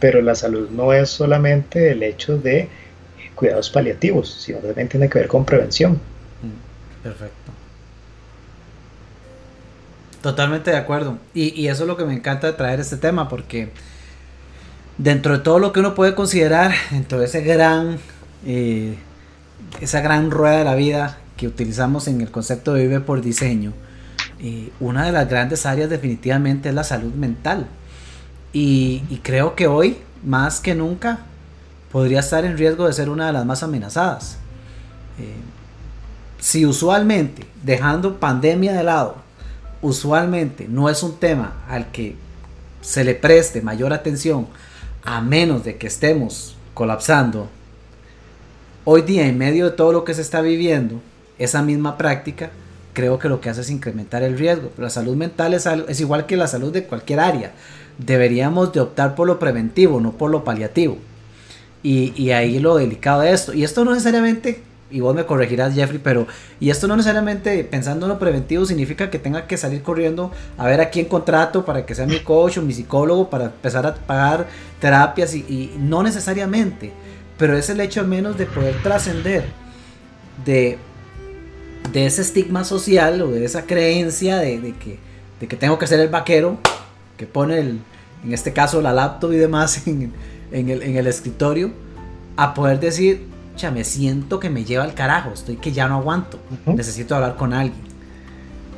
[0.00, 2.68] Pero la salud no es solamente el hecho de
[3.34, 5.94] cuidados paliativos, sino también tiene que ver con prevención.
[5.94, 7.52] Mm, perfecto.
[10.22, 11.18] Totalmente de acuerdo.
[11.32, 13.70] Y, eso es lo que me encanta de traer este tema, porque
[14.98, 17.98] dentro de todo lo que uno puede considerar, dentro de ese gran,
[18.44, 18.96] eh,
[19.80, 23.72] esa gran rueda de la vida que utilizamos en el concepto de vive por diseño,
[24.40, 27.66] eh, una de las grandes áreas definitivamente es la salud mental.
[28.52, 31.20] Y, creo que hoy, más que nunca,
[31.92, 34.38] podría estar en riesgo de ser una de las más amenazadas.
[35.18, 35.34] Eh,
[36.40, 39.16] si usualmente, dejando pandemia de lado,
[39.82, 42.16] usualmente no es un tema al que
[42.80, 44.46] se le preste mayor atención,
[45.04, 47.48] a menos de que estemos colapsando,
[48.84, 51.00] hoy día en medio de todo lo que se está viviendo,
[51.38, 52.50] esa misma práctica
[52.98, 54.72] creo que lo que hace es incrementar el riesgo.
[54.76, 57.52] la salud mental es, es igual que la salud de cualquier área.
[57.96, 60.98] Deberíamos de optar por lo preventivo, no por lo paliativo.
[61.84, 63.54] Y, y ahí lo delicado de esto.
[63.54, 66.26] Y esto no necesariamente, y vos me corregirás Jeffrey, pero
[66.58, 70.66] y esto no necesariamente pensando en lo preventivo significa que tenga que salir corriendo a
[70.66, 73.94] ver a quién contrato para que sea mi coach o mi psicólogo para empezar a
[73.94, 74.48] pagar
[74.80, 76.92] terapias y, y no necesariamente.
[77.38, 79.44] Pero es el hecho al menos de poder trascender
[80.44, 80.78] de
[81.92, 84.98] de ese estigma social o de esa creencia de, que,
[85.40, 86.58] de que tengo que ser el vaquero
[87.16, 87.80] que pone, el,
[88.24, 90.12] en este caso, la laptop y demás en,
[90.52, 91.72] el, escritorio,
[92.36, 95.96] a poder decir, ya me siento que me lleva al carajo, estoy que ya no
[95.96, 97.88] aguanto, necesito hablar con alguien.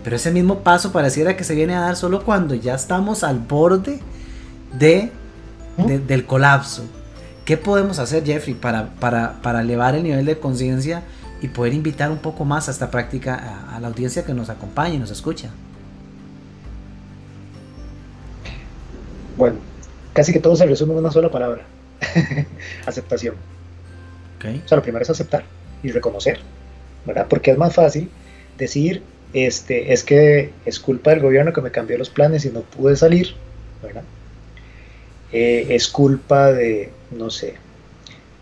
[0.03, 3.38] Pero ese mismo paso pareciera que se viene a dar solo cuando ya estamos al
[3.38, 4.01] borde
[4.79, 5.12] de,
[5.77, 6.85] del colapso.
[7.44, 11.03] ¿Qué podemos hacer, Jeffrey, para, para, para elevar el nivel de conciencia?
[11.40, 14.94] Y poder invitar un poco más a esta práctica a, la audiencia que nos acompaña
[14.94, 15.50] y nos escucha.
[19.37, 19.57] Bueno,
[20.12, 21.64] casi que todo se resume en una sola palabra.
[22.87, 23.35] Aceptación.
[24.38, 25.44] O sea, lo primero es aceptar
[25.83, 26.40] y reconocer,
[27.05, 27.26] ¿verdad?
[27.29, 28.11] Porque es más fácil
[28.57, 29.03] decir,
[29.35, 32.96] este, es que es culpa del gobierno que me cambió los planes y no pude
[32.96, 33.35] salir,
[33.83, 34.03] ¿verdad?
[35.33, 37.57] Eh, es culpa de, no sé,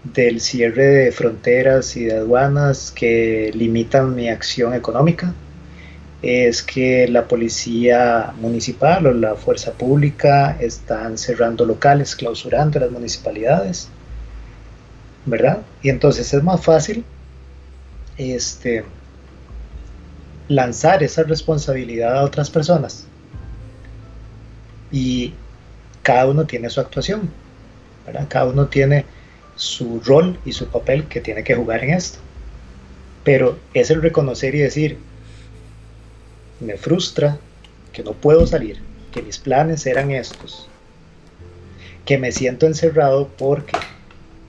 [0.04, 5.34] del cierre de fronteras y de aduanas que limitan mi acción económica
[6.22, 13.88] es que la policía municipal o la fuerza pública están cerrando locales, clausurando las municipalidades.
[15.28, 15.58] ¿verdad?
[15.82, 17.04] Y entonces es más fácil
[18.16, 18.84] este,
[20.48, 23.06] lanzar esa responsabilidad a otras personas.
[24.90, 25.34] Y
[26.02, 27.30] cada uno tiene su actuación,
[28.06, 28.26] ¿verdad?
[28.28, 29.04] Cada uno tiene
[29.58, 32.18] su rol y su papel que tiene que jugar en esto.
[33.24, 34.96] Pero es el reconocer y decir,
[36.60, 37.38] me frustra
[37.92, 38.80] que no puedo salir,
[39.12, 40.68] que mis planes eran estos,
[42.06, 43.76] que me siento encerrado porque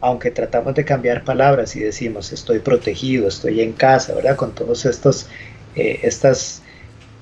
[0.02, 4.38] aunque tratamos de cambiar palabras y decimos estoy protegido, estoy en casa, ¿verdad?
[4.38, 5.28] Con todos estos,
[5.76, 6.62] eh, estas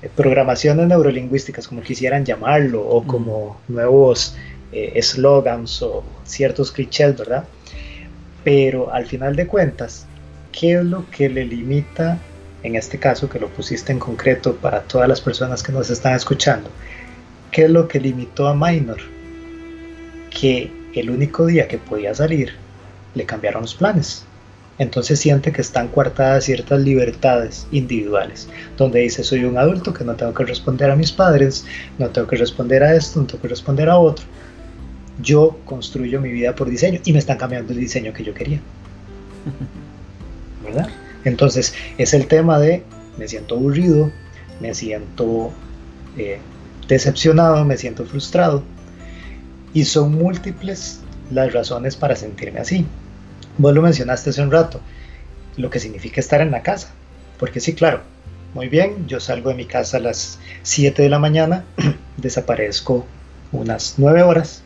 [0.02, 4.36] eh, programaciones neurolingüísticas, como quisieran llamarlo, o como nuevos
[4.70, 7.44] eh, slogans o ciertos clichés, ¿verdad?
[8.48, 10.06] Pero al final de cuentas,
[10.58, 12.16] ¿qué es lo que le limita,
[12.62, 16.14] en este caso que lo pusiste en concreto para todas las personas que nos están
[16.14, 16.70] escuchando?
[17.50, 19.00] ¿Qué es lo que limitó a Minor?
[20.30, 22.54] Que el único día que podía salir
[23.14, 24.24] le cambiaron los planes.
[24.78, 30.16] Entonces siente que están coartadas ciertas libertades individuales, donde dice soy un adulto que no
[30.16, 31.66] tengo que responder a mis padres,
[31.98, 34.24] no tengo que responder a esto, no tengo que responder a otro.
[35.20, 38.60] Yo construyo mi vida por diseño y me están cambiando el diseño que yo quería.
[40.64, 40.88] ¿Verdad?
[41.24, 42.84] Entonces es el tema de
[43.18, 44.10] me siento aburrido,
[44.60, 45.52] me siento
[46.16, 46.38] eh,
[46.86, 48.62] decepcionado, me siento frustrado.
[49.74, 51.00] Y son múltiples
[51.30, 52.86] las razones para sentirme así.
[53.58, 54.80] Vos lo mencionaste hace un rato,
[55.56, 56.90] lo que significa estar en la casa.
[57.38, 58.02] Porque sí, claro,
[58.54, 61.64] muy bien, yo salgo de mi casa a las 7 de la mañana,
[62.16, 63.06] desaparezco
[63.52, 64.62] unas 9 horas.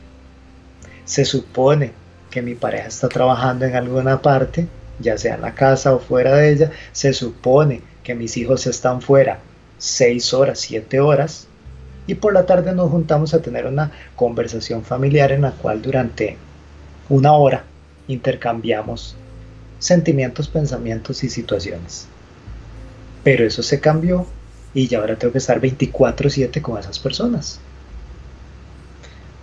[1.04, 1.92] Se supone
[2.30, 4.66] que mi pareja está trabajando en alguna parte,
[4.98, 6.70] ya sea en la casa o fuera de ella.
[6.92, 9.40] Se supone que mis hijos están fuera
[9.78, 11.46] 6 horas, 7 horas
[12.06, 16.36] y por la tarde nos juntamos a tener una conversación familiar en la cual durante
[17.08, 17.64] una hora
[18.08, 19.16] intercambiamos
[19.78, 22.06] sentimientos, pensamientos y situaciones.
[23.22, 24.26] Pero eso se cambió
[24.74, 27.60] y ya ahora tengo que estar 24/7 con esas personas.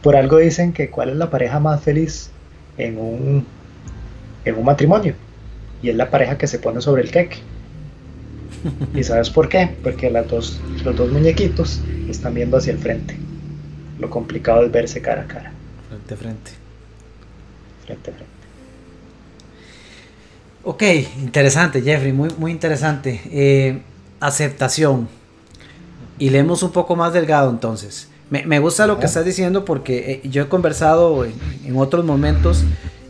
[0.01, 2.29] Por algo dicen que cuál es la pareja más feliz
[2.77, 3.45] en un,
[4.45, 5.13] en un matrimonio.
[5.81, 7.37] Y es la pareja que se pone sobre el queque.
[8.95, 9.75] ¿Y sabes por qué?
[9.83, 13.17] Porque las dos, los dos muñequitos están viendo hacia el frente.
[13.99, 15.51] Lo complicado es verse cara a cara.
[15.89, 16.51] Frente a frente.
[17.85, 18.39] Frente a frente.
[20.63, 20.83] Ok,
[21.21, 23.21] interesante, Jeffrey, muy, muy interesante.
[23.31, 23.81] Eh,
[24.19, 25.07] aceptación.
[26.17, 28.08] Y leemos un poco más delgado entonces.
[28.29, 31.33] Me, gusta lo que estás diciendo porque eh, yo he conversado en,
[31.65, 32.63] en, otros momentos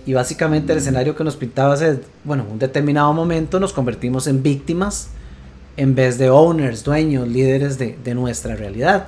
[0.06, 4.28] y básicamente el escenario que nos pintabas es, bueno, en un determinado momento nos convertimos
[4.28, 5.10] en víctimas
[5.80, 9.08] en vez de owners, dueños, líderes de, nuestra realidad.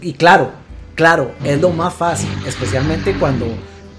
[0.00, 0.50] y claro,
[0.96, 3.46] claro, es lo más fácil, especialmente cuando,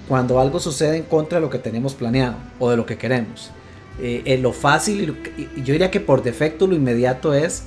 [0.06, 3.50] cuando algo sucede en contra de lo que tenemos planeado o de lo que queremos.
[3.98, 5.16] Eh, lo fácil,
[5.56, 7.62] y yo diría que por defecto lo inmediato es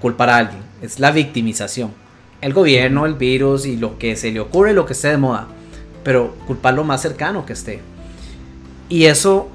[0.00, 1.92] culpar a alguien, es la victimización.
[2.40, 5.48] El gobierno, el virus y lo que se le ocurre, lo que esté de moda,
[6.04, 7.80] pero culpar lo más cercano que esté.
[8.88, 9.48] Y eso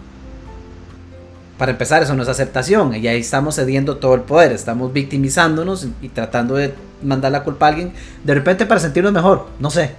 [1.58, 2.94] para empezar, eso no es aceptación.
[2.96, 4.52] Y ahí estamos cediendo todo el poder.
[4.52, 7.94] Estamos victimizándonos y, tratando de mandar la culpa a alguien.
[8.24, 9.48] De repente para sentirnos mejor.
[9.60, 9.92] No sé.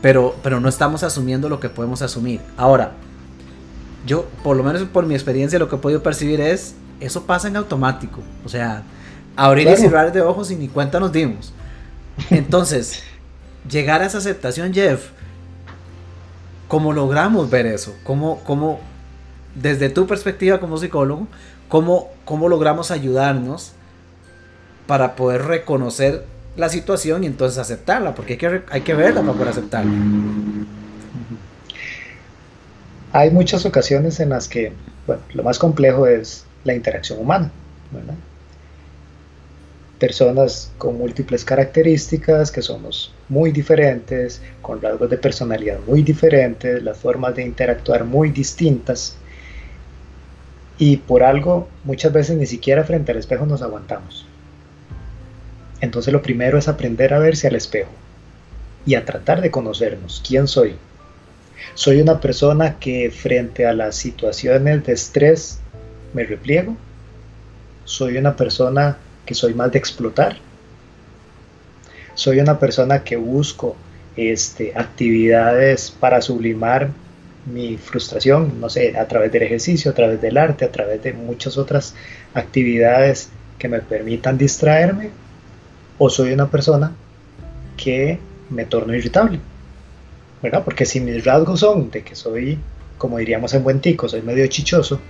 [0.00, 2.40] Pero, pero no estamos asumiendo lo que podemos asumir.
[2.56, 2.92] Ahora,
[4.06, 6.74] yo, por lo menos por mi experiencia, lo que he podido percibir es.
[7.00, 8.20] Eso pasa en automático.
[8.44, 8.84] O sea,
[9.36, 11.52] abrir y cerrar de ojos y ni cuenta nos dimos.
[12.30, 13.02] Entonces,
[13.68, 15.10] llegar a esa aceptación, Jeff.
[16.68, 17.94] ¿Cómo logramos ver eso?
[18.02, 18.80] ¿Cómo, cómo,
[19.54, 21.28] desde tu perspectiva como psicólogo,
[21.68, 23.72] cómo, cómo logramos ayudarnos
[24.86, 26.24] para poder reconocer
[26.56, 29.92] la situación y entonces aceptarla, porque hay que, hay que verla para poder aceptarla.
[33.12, 34.72] Hay muchas ocasiones en las que
[35.06, 37.50] bueno, lo más complejo es la interacción humana.
[40.02, 46.98] Personas con múltiples características, que somos muy diferentes, con rasgos de personalidad muy diferentes, las
[46.98, 49.16] formas de interactuar muy distintas.
[50.76, 54.26] Y por algo, muchas veces ni siquiera frente al espejo nos aguantamos.
[55.80, 57.92] Entonces lo primero es aprender a verse al espejo
[58.84, 60.20] y a tratar de conocernos.
[60.26, 60.74] ¿Quién soy?
[61.74, 65.60] Soy una persona que frente a las situaciones de estrés
[66.12, 66.76] me repliego.
[67.84, 70.36] Soy una persona que soy más de explotar.
[72.14, 73.76] Soy una persona que busco
[74.16, 76.90] este, actividades para sublimar
[77.46, 81.12] mi frustración, no sé, a través del ejercicio, a través del arte, a través de
[81.12, 81.94] muchas otras
[82.34, 85.10] actividades que me permitan distraerme,
[85.98, 86.92] o soy una persona
[87.76, 88.18] que
[88.50, 89.40] me torno irritable,
[90.42, 90.62] ¿verdad?
[90.64, 92.58] Porque si mis rasgos son de que soy
[93.02, 95.00] como diríamos en buen tico, soy medio chichoso,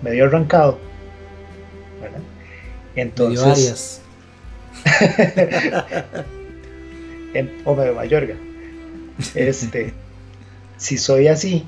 [0.00, 0.78] medio arrancado.
[2.00, 2.20] ¿verdad?
[2.96, 4.00] Entonces.
[7.34, 8.34] en, o medio mayorga.
[9.34, 9.92] Este,
[10.76, 11.64] si soy así,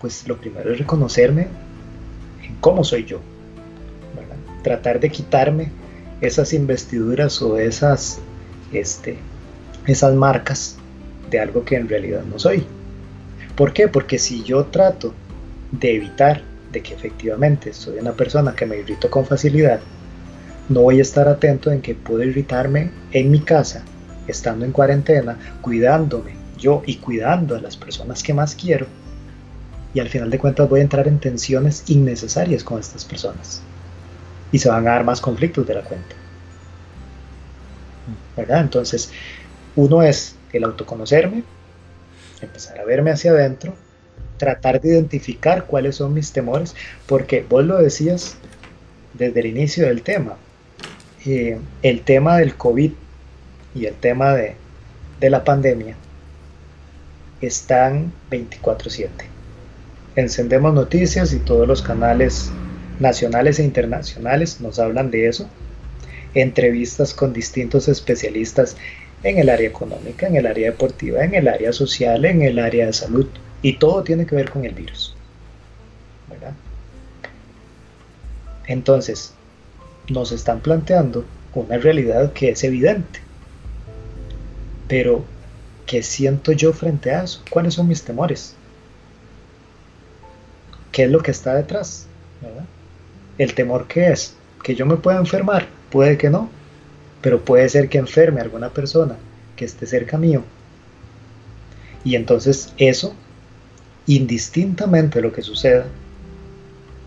[0.00, 1.48] pues lo primero es reconocerme
[2.42, 3.20] en cómo soy yo.
[4.62, 5.70] Tratar de quitarme
[6.20, 8.18] esas investiduras o esas,
[8.72, 9.18] este,
[9.86, 10.76] esas marcas
[11.30, 12.64] de algo que en realidad no soy.
[13.56, 13.88] ¿Por qué?
[13.88, 15.12] Porque si yo trato
[15.70, 16.42] de evitar
[16.72, 19.80] de que efectivamente soy una persona que me irrito con facilidad,
[20.68, 23.84] no voy a estar atento en que puedo irritarme en mi casa,
[24.26, 28.86] estando en cuarentena, cuidándome yo y cuidando a las personas que más quiero.
[29.92, 33.62] Y al final de cuentas voy a entrar en tensiones innecesarias con estas personas.
[34.50, 36.16] Y se van a dar más conflictos de la cuenta.
[38.36, 38.62] ¿Verdad?
[38.62, 39.10] Entonces,
[39.76, 41.44] uno es el autoconocerme,
[42.40, 43.74] empezar a verme hacia adentro,
[44.38, 46.74] tratar de identificar cuáles son mis temores,
[47.06, 48.36] porque vos lo decías
[49.14, 50.36] desde el inicio del tema,
[51.26, 52.92] eh, el tema del COVID
[53.74, 54.56] y el tema de,
[55.20, 55.96] de la pandemia
[57.40, 59.08] están 24/7.
[60.16, 62.50] Encendemos noticias y todos los canales
[63.00, 65.48] nacionales e internacionales nos hablan de eso.
[66.34, 68.76] Entrevistas con distintos especialistas
[69.22, 72.86] en el área económica, en el área deportiva, en el área social, en el área
[72.86, 73.26] de salud.
[73.62, 75.16] Y todo tiene que ver con el virus.
[76.28, 76.52] ¿verdad?
[78.66, 79.34] Entonces,
[80.08, 83.20] nos están planteando una realidad que es evidente.
[84.88, 85.24] Pero,
[85.86, 87.42] ¿qué siento yo frente a eso?
[87.50, 88.54] ¿Cuáles son mis temores?
[90.92, 92.06] ¿Qué es lo que está detrás?
[93.38, 94.34] ¿El temor qué es?
[94.62, 95.66] ¿Que yo me pueda enfermar?
[95.90, 96.48] Puede que no
[97.24, 99.16] pero puede ser que enferme alguna persona
[99.56, 100.42] que esté cerca mío.
[102.04, 103.14] Y entonces eso,
[104.06, 105.86] indistintamente de lo que suceda,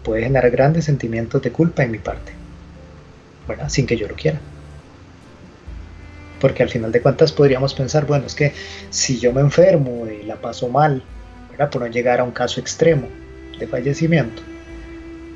[0.04, 2.32] puede generar grandes sentimientos de culpa en mi parte,
[3.68, 4.40] Sin que yo lo quiera.
[6.40, 8.54] Porque al final de cuentas podríamos pensar, bueno, es que
[8.90, 11.04] si yo me enfermo y la paso mal.
[11.58, 13.08] Por no llegar a un caso extremo
[13.58, 14.44] de fallecimiento,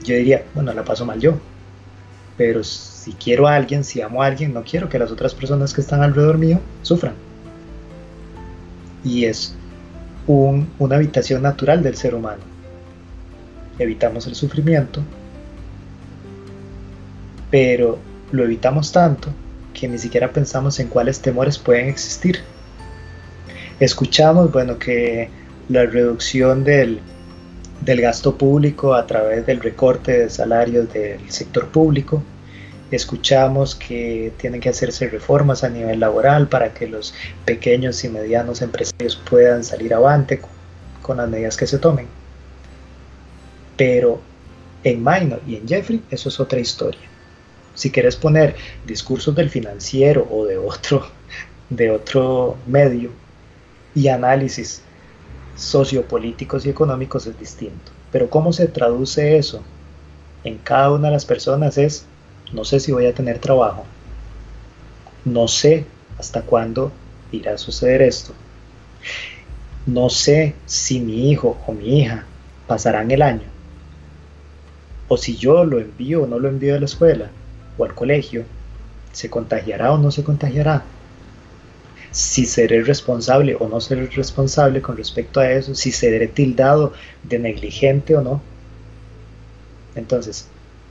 [0.04, 1.40] yo diría, bueno, la paso mal yo.
[2.38, 5.74] Pero si quiero a alguien, si amo a alguien, no quiero que las otras personas
[5.74, 7.16] que están alrededor mío sufran.
[9.04, 9.56] Y es
[10.28, 12.44] una habitación natural del ser humano.
[13.80, 15.02] Evitamos el sufrimiento,
[17.52, 18.00] pero
[18.32, 19.30] lo evitamos tanto
[19.74, 22.40] que ni siquiera pensamos en cuáles temores pueden existir.
[23.80, 25.30] Escuchamos, bueno, que
[25.70, 27.00] la reducción del,
[27.82, 32.24] del gasto público a través del recorte de salarios del sector público,
[32.92, 37.14] escuchamos que tienen que hacerse reformas a nivel laboral para que los
[37.46, 40.42] pequeños y medianos empresarios puedan salir avante
[41.02, 42.08] con, las medidas que se tomen.
[43.76, 44.22] Pero
[44.84, 47.11] en Minor y en Jeffrey eso es otra historia.
[47.82, 51.04] Si quieres poner discursos del financiero o de otro,
[51.72, 53.10] de otro medio
[53.96, 54.84] y análisis
[55.58, 57.92] sociopolíticos y económicos es distinto.
[58.12, 59.64] Pero cómo se traduce eso
[60.44, 62.06] en cada una de las personas es
[62.54, 63.84] no sé si voy a tener trabajo,
[65.26, 65.88] no sé
[66.20, 66.92] hasta cuándo
[67.32, 68.34] irá a suceder esto,
[69.88, 72.26] no sé si mi hijo o mi hija
[72.68, 73.48] pasarán el año,
[75.08, 77.32] o si yo lo envío o no lo envío a la escuela
[77.78, 78.44] o al colegio,
[79.12, 80.84] se contagiará o no se contagiará,
[82.12, 87.40] si seré responsable o no seré responsable con respecto a eso, si seré tildado de
[87.40, 88.42] negligente o no.
[89.96, 90.48] Entonces,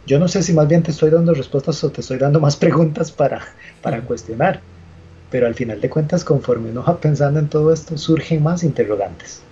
[0.06, 2.56] yo no sé si más bien te estoy dando respuestas o te estoy dando más
[2.56, 3.42] preguntas para,
[3.82, 4.60] para cuestionar,
[5.30, 9.42] pero al final de cuentas, conforme uno va pensando en todo esto, surgen más interrogantes.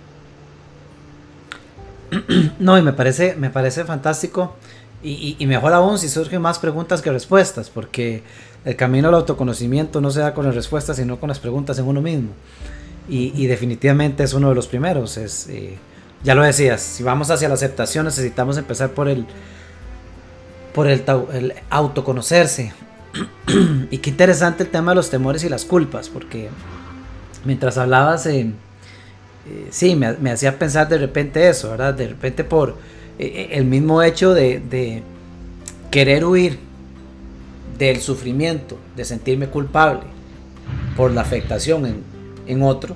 [2.59, 4.55] No, y me parece, me parece fantástico.
[5.01, 8.21] Y, mejor aún si surgen más preguntas que respuestas, porque
[8.65, 11.85] el camino al autoconocimiento no se da con las respuestas, sino con las preguntas en
[11.85, 12.29] uno mismo.
[13.07, 15.17] Y, definitivamente es uno de los primeros.
[15.17, 15.77] Es, eh,
[16.23, 19.25] ya lo decías, si vamos hacia la aceptación necesitamos empezar por el,
[20.73, 22.73] por el, autoconocerse.
[23.91, 26.49] y qué interesante el tema de los temores y las culpas, porque
[27.45, 28.51] mientras hablabas, eh,
[29.49, 31.93] eh, sí, me, hacía pensar de repente eso, ¿verdad?
[31.93, 32.75] De repente por
[33.19, 35.03] el mismo hecho de,
[35.91, 36.59] querer huir
[37.77, 40.01] del sufrimiento, de sentirme culpable
[40.95, 42.03] por la afectación
[42.47, 42.95] en, otro,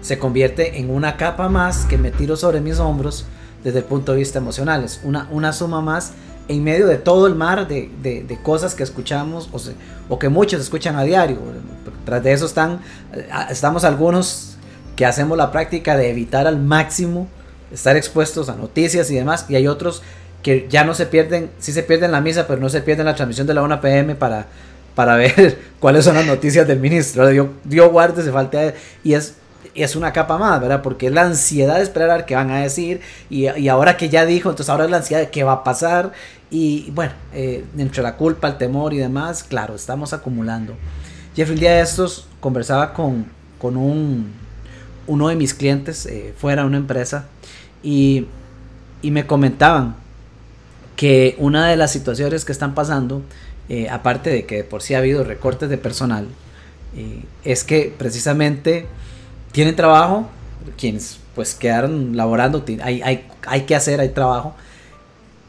[0.00, 3.26] se convierte en una capa más que me tiro sobre mis hombros
[3.62, 4.84] desde el punto de vista emocional.
[4.84, 6.12] Es una, una suma más
[6.48, 9.50] en medio de todo el mar de, cosas que escuchamos
[10.08, 11.38] o, que muchos escuchan a diario.
[12.04, 12.80] Tras de eso están,
[13.12, 14.56] eh, estamos algunos
[14.96, 17.28] que hacemos la práctica de evitar al máximo
[17.72, 20.02] estar expuestos a noticias y demás, y hay otros
[20.42, 23.14] que ya no se pierden, sí se pierden la misa, pero no se pierden la
[23.14, 24.46] transmisión de la 1 pm para,
[24.94, 27.28] para ver cuáles son las noticias del ministro.
[27.28, 28.74] Dio, dio guarde, se falta.
[29.04, 29.34] Y es,
[29.74, 30.82] es una capa más, ¿verdad?
[30.82, 33.00] Porque es la ansiedad de esperar a ver qué van a decir.
[33.28, 36.12] Y, ahora que ya dijo, entonces ahora es la ansiedad de qué va a pasar.
[36.50, 40.74] Y bueno, eh, entre la culpa, el temor y demás, claro, estamos acumulando.
[41.36, 43.26] Jeffrey, el día de estos conversaba con,
[43.58, 44.32] con un,
[45.06, 47.26] uno de mis clientes eh, fuera de una empresa
[47.82, 48.26] y,
[49.02, 49.96] y me comentaban
[50.96, 53.22] que una de las situaciones que están pasando,
[53.68, 56.26] eh, aparte de que por sí ha habido recortes de personal,
[56.94, 58.86] eh, es que precisamente
[59.52, 60.28] tienen trabajo,
[60.76, 64.54] quienes pues quedaron laborando, hay, hay, hay que hacer, hay trabajo,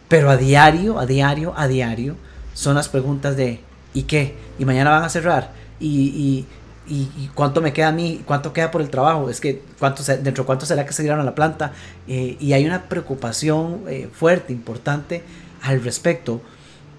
[0.07, 2.15] pero a diario, a diario, a diario,
[2.53, 3.59] son las preguntas de
[3.93, 4.35] ¿y qué?
[4.59, 5.51] ¿Y mañana van a cerrar?
[5.79, 6.45] ¿Y, y,
[6.91, 8.21] y, cuánto me queda a mí?
[8.25, 9.29] ¿Cuánto queda por el trabajo?
[9.29, 11.71] Es que ¿cuánto, dentro cuánto será que se dieron a la planta?
[12.07, 15.23] Eh, y hay una preocupación eh, fuerte, importante
[15.61, 16.41] al respecto.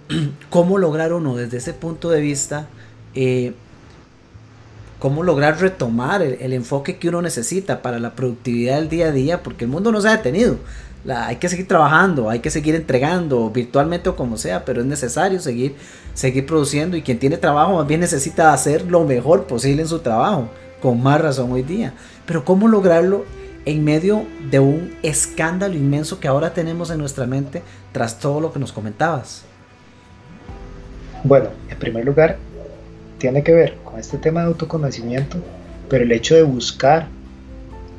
[0.51, 2.68] ¿Cómo lograr uno desde ese punto de vista?
[3.14, 3.53] Eh,
[4.99, 9.43] cómo lograr retomar el, enfoque que uno necesita para la productividad del día a día,
[9.43, 10.57] porque el mundo no se ha detenido.
[11.05, 14.86] La, hay que seguir trabajando, hay que seguir entregando, virtualmente o como sea, pero es
[14.86, 15.74] necesario seguir,
[16.14, 19.98] seguir produciendo y quien tiene trabajo más bien necesita hacer lo mejor posible en su
[19.98, 20.48] trabajo,
[20.80, 21.92] con más razón hoy día.
[22.24, 23.24] Pero ¿cómo lograrlo
[23.64, 28.53] en medio de un escándalo inmenso que ahora tenemos en nuestra mente tras todo lo
[28.53, 29.44] que nos comentabas?
[31.24, 32.38] Bueno, en primer lugar,
[33.18, 35.38] tiene que ver con este tema de autoconocimiento,
[35.88, 37.07] pero el hecho de buscar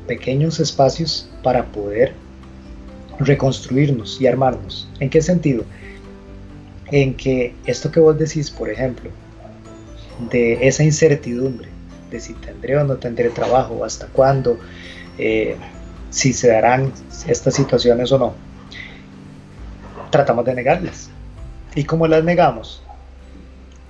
[0.06, 2.12] pequeños espacios para poder
[3.18, 4.88] reconstruirnos y armarnos.
[5.00, 5.64] ¿En qué sentido?
[6.90, 9.10] En que esto que vos decís, por ejemplo,
[10.30, 11.68] de esa incertidumbre,
[12.10, 14.58] de si tendré o no tendré trabajo, hasta cuándo,
[15.18, 15.56] eh,
[16.10, 16.92] si se darán
[17.26, 18.34] estas situaciones o no,
[20.10, 21.10] tratamos de negarlas.
[21.74, 22.82] ¿Y cómo las negamos?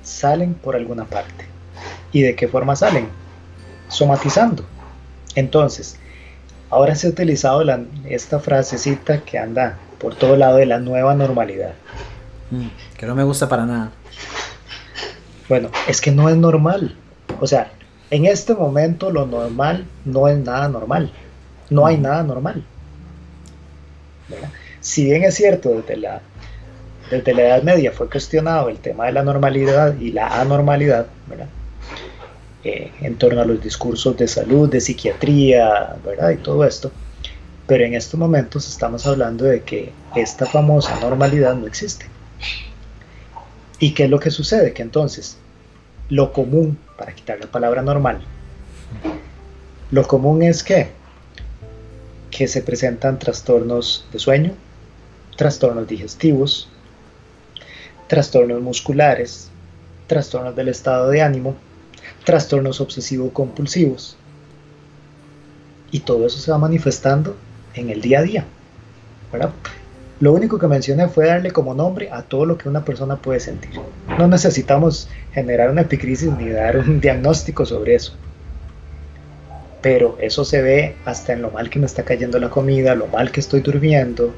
[0.02, 1.44] Salen por alguna parte.
[2.12, 3.08] ¿Y de qué forma salen?
[3.88, 4.64] Somatizando.
[5.34, 5.98] Entonces,
[6.74, 11.14] Ahora se ha utilizado la, esta frasecita que anda por todo lado de la nueva
[11.14, 11.74] normalidad.
[12.50, 12.66] Mm,
[12.98, 13.92] que no me gusta para nada.
[15.48, 16.96] Bueno, es que no es normal.
[17.40, 17.70] O sea,
[18.10, 21.12] en este momento lo normal no es nada normal.
[21.70, 22.02] No hay mm.
[22.02, 22.64] nada normal.
[24.80, 26.22] Si bien es cierto, desde la,
[27.08, 31.46] desde la Edad Media fue cuestionado el tema de la normalidad y la anormalidad, ¿verdad?
[32.64, 36.30] Eh, en torno a los discursos de salud, de psiquiatría, ¿verdad?
[36.30, 36.90] Y todo esto.
[37.66, 42.06] Pero en estos momentos estamos hablando de que esta famosa normalidad no existe.
[43.78, 44.72] ¿Y qué es lo que sucede?
[44.72, 45.36] Que entonces
[46.08, 48.22] lo común, para quitar la palabra normal,
[49.90, 50.88] lo común es que,
[52.30, 54.52] que se presentan trastornos de sueño,
[55.36, 56.70] trastornos digestivos,
[58.06, 59.50] trastornos musculares,
[60.06, 61.56] trastornos del estado de ánimo,
[62.24, 64.16] trastornos obsesivo-compulsivos.
[65.90, 67.36] Y todo eso se va manifestando
[67.74, 68.44] en el día a día.
[70.20, 73.40] Lo único que mencioné fue darle como nombre a todo lo que una persona puede
[73.40, 73.72] sentir.
[74.18, 78.14] No necesitamos generar una epicrisis ni dar un diagnóstico sobre eso.
[79.82, 83.06] Pero eso se ve hasta en lo mal que me está cayendo la comida, lo
[83.08, 84.32] mal que estoy durmiendo,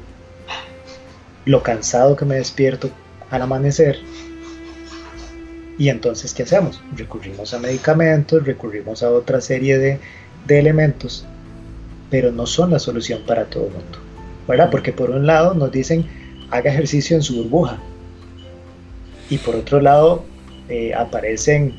[1.45, 2.89] lo cansado que me despierto
[3.29, 3.99] al amanecer,
[5.77, 6.81] y entonces, ¿qué hacemos?
[6.95, 9.99] Recurrimos a medicamentos, recurrimos a otra serie de,
[10.49, 11.25] elementos,
[12.09, 13.99] pero no son la solución para todo el mundo.
[14.47, 14.69] ¿Verdad?
[14.71, 16.05] Porque por un lado nos dicen,
[16.49, 17.77] haga ejercicio en su burbuja.
[19.29, 20.23] Y por otro lado,
[20.69, 21.75] eh, aparecen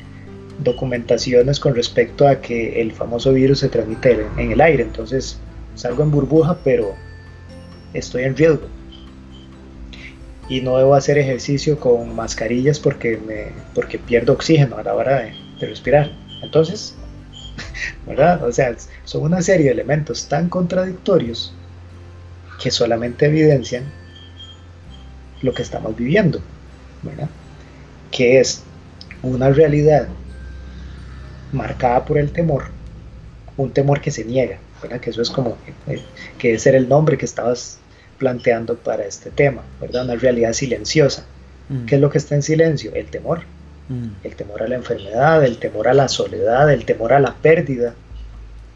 [0.63, 4.83] documentaciones con respecto a que el famoso virus se transmite en el aire.
[4.83, 5.39] Entonces,
[5.75, 6.93] salgo en burbuja, pero
[7.93, 8.67] estoy en riesgo
[10.49, 15.19] y no debo hacer ejercicio con mascarillas porque, me, porque pierdo oxígeno a la hora
[15.19, 16.11] de, respirar.
[16.41, 16.95] Entonces,
[18.07, 18.43] ¿verdad?
[18.43, 21.53] O sea, son una serie de elementos tan contradictorios
[22.61, 23.83] que solamente evidencian
[25.41, 26.41] lo que estamos viviendo,
[27.03, 27.29] ¿verdad?
[28.09, 28.63] Que es
[29.21, 30.07] una realidad
[31.51, 32.65] marcada por el temor,
[33.55, 34.99] un temor que se niega, ¿verdad?
[34.99, 36.01] Que eso es como, eh,
[36.37, 37.78] que ese era el nombre que estabas
[38.19, 40.03] planteando para este tema, ¿verdad?
[40.05, 41.25] Una realidad silenciosa.
[41.69, 41.85] Mm.
[41.85, 42.93] ¿Qué es lo que está en silencio?
[42.93, 43.41] El temor.
[43.87, 44.09] Mm.
[44.23, 47.95] El temor a la enfermedad, el temor a la soledad, el temor a la pérdida,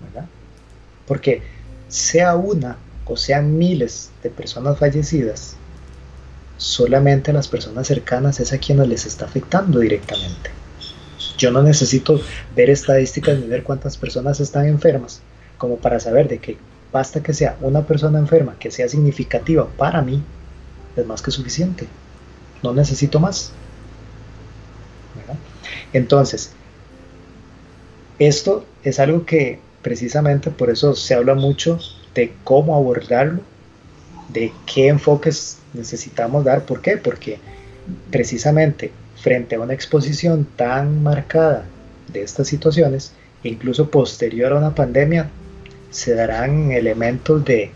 [0.02, 0.28] ¿verdad?
[1.06, 1.44] Porque
[1.88, 5.58] sea una o sean miles de personas fallecidas,
[6.58, 10.50] solamente a las personas cercanas es a quienes les está afectando directamente.
[11.38, 12.22] Yo no necesito
[12.56, 15.22] ver estadísticas ni ver cuántas personas están enfermas
[15.58, 16.58] como para saber de que
[16.94, 20.24] basta que sea una persona enferma que sea significativa para mí,
[20.96, 21.88] es más que suficiente.
[22.62, 23.52] No necesito más.
[25.91, 26.52] Entonces,
[28.20, 31.80] esto es algo que precisamente por eso se habla mucho
[32.14, 33.41] de cómo abordarlo,
[34.30, 36.66] de qué enfoques necesitamos dar.
[36.66, 36.98] ¿Por qué?
[36.98, 37.39] Porque
[38.12, 41.66] precisamente frente a una exposición tan marcada
[42.12, 43.14] de estas situaciones,
[43.44, 45.30] incluso posterior a una pandemia,
[45.94, 47.72] se darán elementos de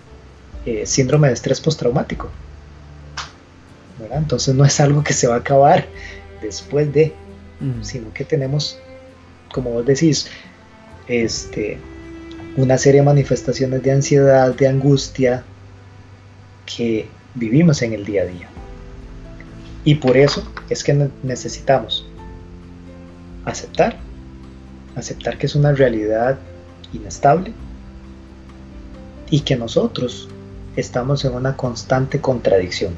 [0.66, 2.30] eh, síndrome de estrés postraumático.
[4.12, 5.86] Entonces no es algo que se va a acabar
[6.42, 7.14] después de,
[7.82, 8.78] sino que tenemos,
[9.54, 10.30] como vos decís,
[11.08, 11.78] este,
[12.56, 15.44] una serie de manifestaciones de ansiedad, de angustia
[16.66, 18.50] que vivimos en el día a día.
[19.84, 22.08] Y por eso es que necesitamos
[23.46, 23.98] aceptar,
[24.96, 26.40] aceptar que es una realidad
[26.94, 27.54] inestable
[29.30, 30.30] y que nosotros
[30.76, 32.94] estamos en una constante contradicción.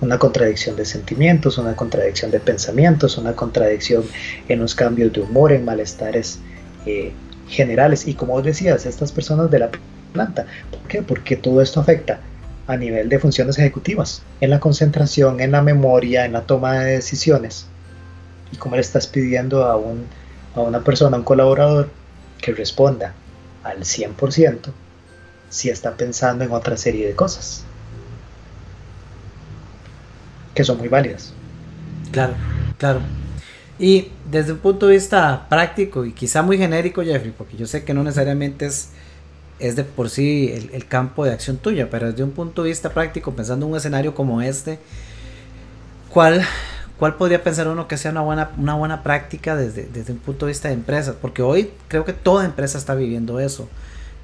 [0.00, 4.04] Una contradicción de sentimientos, una contradicción de pensamientos, una contradicción
[4.48, 6.38] en los cambios de humor, en malestares
[6.84, 7.12] eh,
[7.48, 8.06] generales.
[8.06, 9.70] Y como vos decías, estas personas de la
[10.12, 11.02] planta, ¿por qué?
[11.02, 12.20] Porque todo esto afecta
[12.66, 16.92] a nivel de funciones ejecutivas, en la concentración, en la memoria, en la toma de
[16.92, 17.66] decisiones.
[18.52, 20.04] Y como le estás pidiendo a, un,
[20.54, 21.90] a una persona, a un colaborador,
[22.40, 23.14] que responda
[23.68, 24.72] al 100%
[25.48, 27.64] si está pensando en otra serie de cosas
[30.56, 31.32] que son muy válidas.
[32.10, 32.34] Claro,
[32.78, 33.00] claro.
[33.78, 37.84] Y desde un punto de vista práctico y quizá muy genérico, Jeffrey, porque yo sé
[37.84, 38.88] que no necesariamente es,
[39.58, 42.88] es de por sí el, campo de acción tuya, pero desde un punto de vista
[42.90, 44.78] práctico, pensando en un escenario como este,
[46.08, 46.42] ¿cuál,
[46.98, 50.46] cuál podría pensar uno que sea una buena, una buena práctica desde, desde un punto
[50.46, 51.16] de vista de empresas?
[51.20, 53.68] Porque hoy creo que toda empresa está viviendo eso.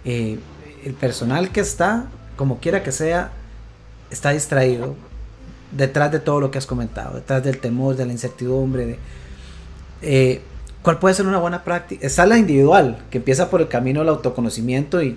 [0.05, 0.39] Eh,
[0.85, 2.07] el personal que está,
[2.37, 3.31] como quiera que sea,
[4.11, 4.95] está distraído
[5.71, 8.99] detrás de todo lo que has comentado, detrás del temor, de la incertidumbre, de,
[10.03, 10.41] eh,
[10.83, 12.07] ¿cuál puede ser una buena práctica?
[12.07, 15.17] Está la individual, que empieza por el camino del autoconocimiento y,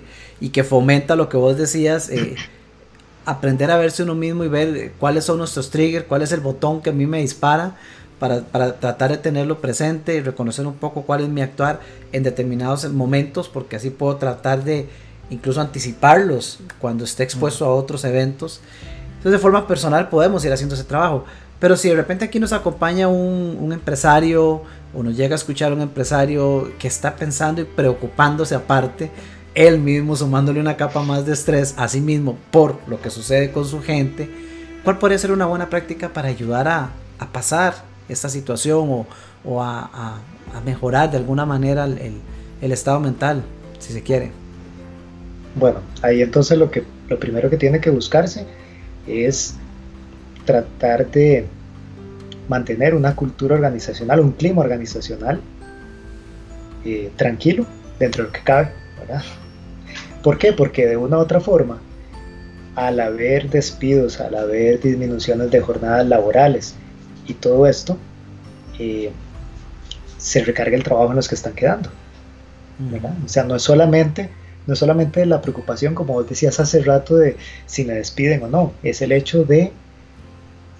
[0.52, 2.36] que fomenta lo que vos decías, eh,
[3.26, 6.80] aprender a verse uno mismo y ver cuáles son nuestros triggers, cuál es el botón
[6.80, 7.76] que a mí me dispara
[8.18, 11.80] para, para, tratar de tenerlo presente y reconocer un poco cuál es mi actuar
[12.12, 14.88] en determinados momentos, porque así puedo tratar de
[15.28, 18.60] incluso anticiparlos cuando esté expuesto a otros eventos.
[19.16, 21.24] Entonces de forma personal podemos ir haciendo ese trabajo.
[21.58, 24.62] Pero si de repente aquí nos acompaña un, empresario
[24.94, 29.10] o nos llega a escuchar un empresario que está pensando y preocupándose aparte,
[29.56, 33.50] él mismo sumándole una capa más de estrés a sí mismo por lo que sucede
[33.50, 34.28] con su gente,
[34.84, 36.90] ¿cuál podría ser una buena práctica para ayudar a,
[37.32, 37.74] pasar
[38.08, 39.06] esta situación
[39.44, 40.20] o, a,
[40.64, 43.42] mejorar de alguna manera el, estado mental,
[43.78, 44.30] si se quiere?
[45.54, 48.46] Bueno, ahí entonces lo, que, lo primero que tiene que buscarse
[49.06, 49.54] es
[50.44, 51.46] tratar de
[52.46, 55.40] mantener una cultura organizacional, un clima organizacional
[56.84, 57.64] eh, tranquilo
[57.98, 58.68] dentro de lo que cabe.
[59.00, 59.22] ¿verdad?
[60.26, 60.52] ¿Por qué?
[60.52, 61.78] Porque de una u otra forma,
[62.74, 66.74] al haber despidos, al haber disminuciones de jornadas laborales
[67.28, 67.96] y todo esto,
[68.76, 69.12] eh,
[70.18, 71.90] se recarga el trabajo en los que están quedando.
[73.24, 74.28] O sea, no es solamente
[74.66, 78.72] no es solamente la preocupación, como decías hace rato, de si me despiden o no,
[78.82, 79.70] es el hecho de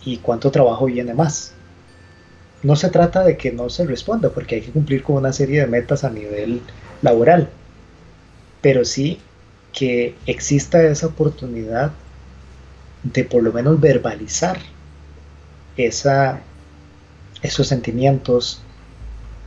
[0.05, 1.53] y cuánto trabajo viene más.
[2.65, 5.61] No se trata de que no se responda, porque hay que cumplir con una serie
[5.61, 6.63] de metas a nivel
[7.01, 7.49] laboral,
[8.61, 9.21] pero sí
[9.77, 11.93] que exista esa oportunidad
[13.03, 14.59] de por lo menos verbalizar
[15.77, 16.41] esa,
[17.43, 18.63] esos sentimientos,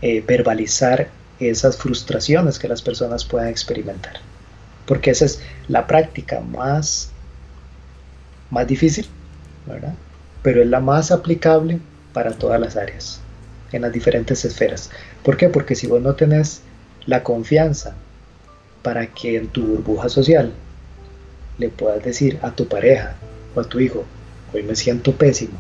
[0.04, 1.10] eh, verbalizar
[1.40, 4.18] esas frustraciones que las personas puedan experimentar.
[4.86, 7.10] Porque esa es la práctica más,
[8.52, 9.08] más difícil,
[9.66, 9.96] ¿verdad?
[10.44, 11.80] pero es la más aplicable
[12.14, 13.20] para todas las áreas,
[13.72, 14.92] en las diferentes esferas.
[15.24, 15.50] ¿Por qué?
[15.50, 16.62] Porque si vos no tenés
[17.08, 17.96] la confianza
[18.82, 20.54] para que en tu burbuja social
[21.58, 23.16] le puedas decir a tu pareja
[23.56, 24.06] o a tu hijo,
[24.54, 25.60] hoy me siento pésimo,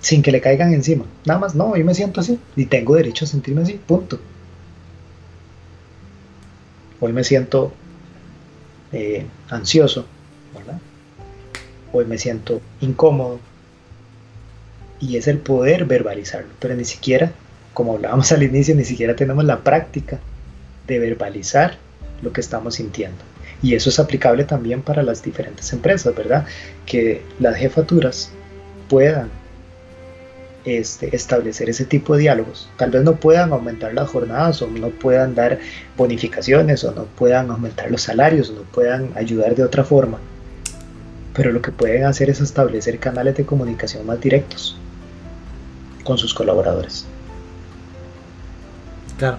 [0.00, 3.24] sin que le caigan encima, nada más, no, hoy me siento así y tengo derecho
[3.24, 4.18] a sentirme así, punto.
[7.00, 7.72] Hoy me siento
[8.92, 10.06] eh, ansioso,
[10.54, 10.78] ¿verdad?
[11.92, 13.40] Hoy me siento incómodo,
[15.02, 17.32] y es el poder verbalizarlo, pero ni siquiera,
[17.74, 20.20] como hablábamos al inicio, ni siquiera tenemos la práctica
[20.86, 21.76] de verbalizar
[22.22, 23.22] lo que estamos sintiendo.
[23.62, 26.46] Y eso es aplicable también para las diferentes empresas, ¿verdad?
[26.86, 28.30] Que las jefaturas
[28.88, 29.30] puedan
[30.64, 32.68] este, establecer ese tipo de diálogos.
[32.76, 35.58] Tal vez no puedan aumentar las jornadas o no puedan dar
[35.96, 40.18] bonificaciones o no puedan aumentar los salarios o no puedan ayudar de otra forma,
[41.34, 44.76] pero lo que pueden hacer es establecer canales de comunicación más directos
[46.04, 47.06] con sus colaboradores.
[49.18, 49.38] Claro.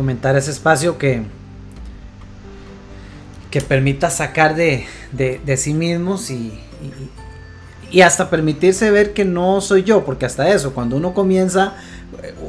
[0.00, 1.24] Fomentar ese espacio que,
[3.50, 4.86] que permita sacar de,
[5.58, 6.58] sí mismos y,
[7.92, 11.74] y, hasta permitirse ver que no soy yo, porque hasta eso, cuando uno comienza,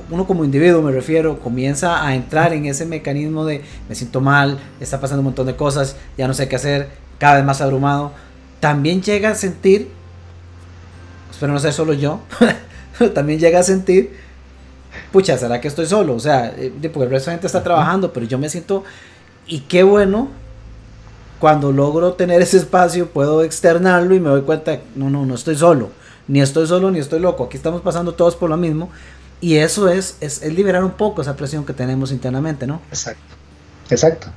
[0.09, 4.57] uno como individuo me refiero, comienza a entrar en ese mecanismo de me siento mal,
[4.79, 6.87] está pasando un montón de cosas, ya no sé qué hacer,
[7.19, 8.13] cada vez más abrumado,
[8.61, 9.89] también llega a sentir,
[11.29, 12.21] espero no ser solo yo,
[13.13, 14.30] también llega a sentir,
[15.11, 16.15] pucha, ¿será que estoy solo?
[16.15, 18.83] O sea, eh, porque el resto de gente está trabajando, pero yo me siento,
[19.47, 20.29] y qué bueno,
[21.39, 25.55] cuando logro tener ese espacio, puedo externarlo y me doy cuenta, no, no, no estoy
[25.55, 25.89] solo,
[26.27, 28.89] ni estoy solo, ni estoy loco, aquí estamos pasando todos por lo mismo,
[29.41, 32.81] y eso es, es, es liberar un poco esa presión que tenemos internamente, ¿no?
[32.89, 33.35] Exacto,
[33.89, 34.27] exacto.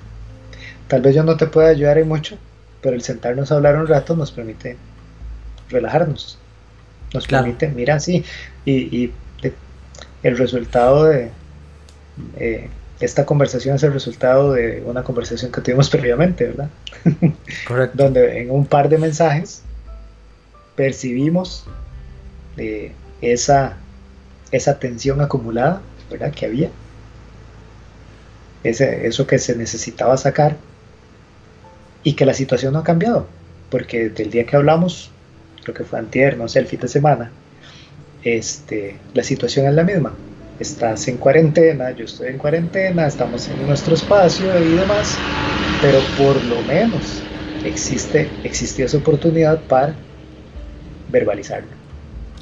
[0.88, 2.38] Tal vez yo no te pueda ayudar en mucho,
[2.80, 4.76] pero el sentarnos a hablar un rato nos permite
[5.68, 6.38] relajarnos,
[7.12, 8.24] nos permite, mira, sí,
[8.64, 9.10] y,
[10.24, 11.30] el resultado de
[12.36, 12.68] eh,
[12.98, 16.70] esta conversación es el resultado de una conversación que tuvimos previamente, ¿verdad?
[17.68, 17.96] Correcto.
[18.04, 19.62] Donde en un par de mensajes
[20.74, 21.66] percibimos
[22.56, 23.76] eh, esa,
[24.50, 26.32] esa tensión acumulada, ¿verdad?
[26.32, 26.70] Que había.
[28.64, 30.56] Ese, eso que se necesitaba sacar
[32.02, 33.26] y que la situación no ha cambiado,
[33.70, 35.10] porque del día que hablamos,
[35.62, 37.30] creo que fue antier, no sé, el fin de semana,
[38.24, 40.14] este, la situación es la misma.
[40.58, 45.16] Estás en cuarentena, yo estoy en cuarentena, estamos en nuestro espacio y demás,
[45.80, 47.22] pero por lo menos
[47.64, 49.94] existe, existió esa oportunidad para
[51.10, 51.68] verbalizarlo.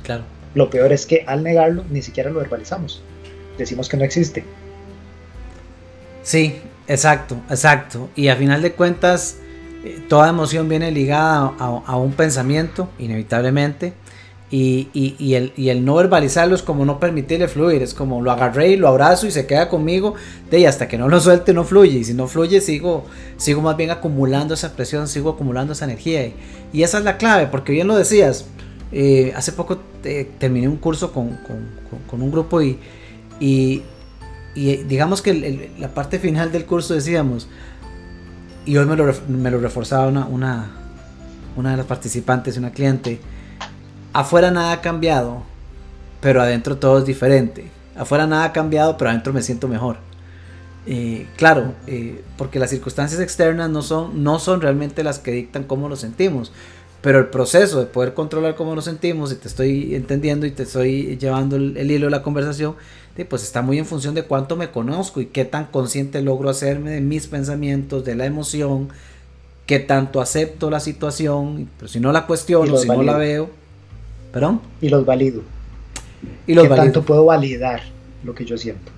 [0.03, 0.24] Claro.
[0.55, 3.03] Lo peor es que al negarlo ni siquiera lo verbalizamos.
[3.57, 4.45] Decimos que no existe.
[6.22, 8.11] Sí, exacto, exacto.
[8.14, 9.39] Y a final de cuentas,
[10.09, 13.93] toda emoción viene ligada a, un pensamiento, inevitablemente,
[14.55, 18.88] y, el, no verbalizarlo es como no permitirle fluir, es como lo agarré y lo
[18.88, 20.14] abrazo y se queda conmigo,
[20.50, 23.05] de y hasta que no lo suelte no fluye, y si no fluye sigo,
[23.38, 26.30] sigo más bien acumulando esa presión, sigo acumulando esa energía,
[26.72, 28.44] y, esa es la clave, porque bien lo decías,
[28.92, 31.38] eh, hace poco eh, terminé un curso con,
[32.12, 32.78] un grupo y,
[33.40, 33.82] y,
[34.55, 37.48] digamos que la parte final del curso decíamos,
[38.66, 40.70] y hoy me lo, me lo reforzaba una, una,
[41.57, 43.18] una de las participantes, una cliente.
[44.12, 45.42] Afuera nada ha cambiado,
[46.20, 47.70] pero adentro todo es diferente.
[47.96, 49.96] Afuera nada ha cambiado, pero adentro me siento mejor.
[50.86, 55.64] Eh, claro, eh, porque las circunstancias externas no son, no son realmente las que dictan
[55.64, 56.52] cómo lo sentimos,
[57.00, 60.64] pero el proceso de poder controlar cómo lo sentimos, y te estoy entendiendo y te
[60.64, 62.74] estoy llevando el, el hilo de la conversación,
[63.28, 66.90] pues está muy en función de cuánto me conozco y qué tan consciente logro hacerme
[66.90, 68.88] de mis pensamientos, de la emoción,
[69.66, 73.50] qué tanto acepto la situación, pero si no la cuestiono, si no la veo,
[74.33, 74.61] ¿perdón?
[74.80, 75.43] Y los valido.
[76.47, 77.83] Y los ¿Qué tanto puedo validar
[78.24, 78.91] lo que yo siento?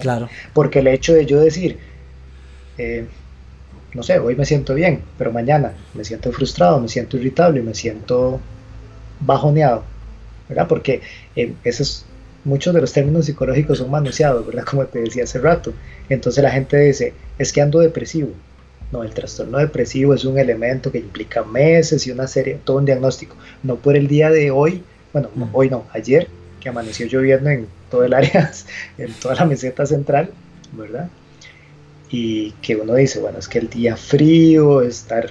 [0.00, 0.28] Claro.
[0.52, 1.78] Porque el hecho de yo decir,
[2.76, 3.06] eh,
[3.94, 7.74] no sé, hoy me siento bien, pero mañana me siento frustrado, me siento irritable, me
[7.74, 8.40] siento
[9.20, 9.84] bajoneado,
[10.48, 10.68] ¿verdad?
[10.68, 11.00] Porque
[11.34, 12.04] eh, eso es
[12.44, 14.64] muchos de los términos psicológicos son manoseados, ¿verdad?
[14.70, 15.72] Como te decía hace rato.
[16.08, 18.30] Entonces la gente dice, es que ando depresivo.
[18.90, 22.86] No, el trastorno depresivo es un elemento que implica meses y una serie, todo un
[22.86, 23.36] diagnóstico.
[23.62, 24.82] No por el día de hoy,
[25.12, 25.44] bueno, mm.
[25.52, 26.28] hoy no, ayer,
[26.60, 28.50] que amaneció lloviendo en todo el área,
[28.98, 30.30] en toda la meseta central,
[30.72, 31.08] ¿verdad?
[32.10, 35.30] Y que uno dice, bueno, es que el día frío, estar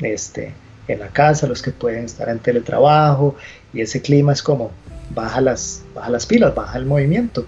[0.00, 0.52] este,
[0.88, 3.36] en la casa, los que pueden estar en teletrabajo,
[3.72, 4.72] y ese clima es como,
[5.14, 7.46] baja las, baja las pilas, baja el movimiento.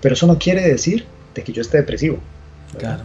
[0.00, 2.18] Pero eso no quiere decir de que yo esté depresivo.
[2.78, 3.02] Claro.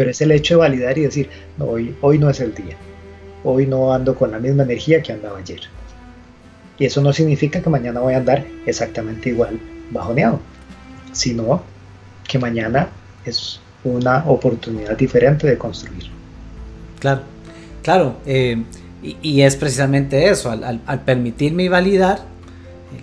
[0.00, 1.28] Pero es el hecho de validar y decir,
[1.58, 2.74] no, hoy, hoy no es el día.
[3.44, 5.60] Hoy no ando con la misma energía que andaba ayer.
[6.78, 10.40] Y eso no significa que mañana voy a andar exactamente igual bajoneado,
[11.12, 11.62] sino
[12.26, 12.88] que mañana
[13.26, 16.04] es una oportunidad diferente de construir.
[16.98, 17.20] Claro,
[17.82, 18.16] claro.
[18.24, 18.56] Eh,
[19.02, 22.20] y, es precisamente eso, al, al permitirme validar,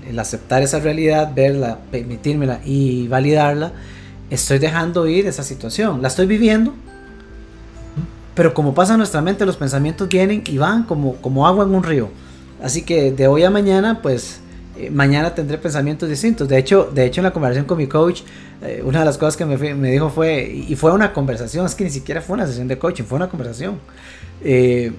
[0.10, 3.74] el, aceptar esa realidad, verla, permitírmela y validarla,
[4.32, 6.02] estoy dejando ir esa situación.
[6.02, 6.74] La estoy viviendo,
[8.38, 11.74] pero como pasa en nuestra mente, los pensamientos vienen y van como, como agua en
[11.74, 12.12] un río.
[12.62, 14.42] Así que de hoy a mañana, pues
[14.78, 16.48] eh, mañana tendré pensamientos distintos.
[16.48, 18.22] De hecho, de hecho en la conversación con mi coach,
[18.62, 21.74] eh, una de las cosas que me, me, dijo fue, y fue una conversación, es
[21.74, 23.80] que ni siquiera fue una sesión de coaching, fue una conversación.
[24.44, 24.92] Eh,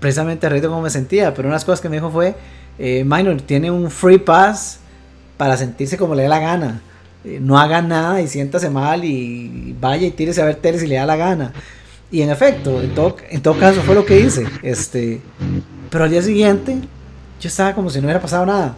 [0.00, 2.36] precisamente a cómo me sentía, pero una de las cosas que me dijo fue,
[2.78, 4.78] Minor tiene un free pass
[5.36, 6.80] para sentirse como le dé la gana.
[7.22, 10.94] No haga nada y siéntase mal y vaya y tírese a ver tele si le
[10.94, 11.52] da la gana.
[12.10, 14.46] Y en efecto, en todo, en todo caso fue lo que hice.
[14.62, 15.20] Este,
[15.90, 16.78] pero al día siguiente
[17.40, 18.74] yo estaba como si no hubiera pasado nada.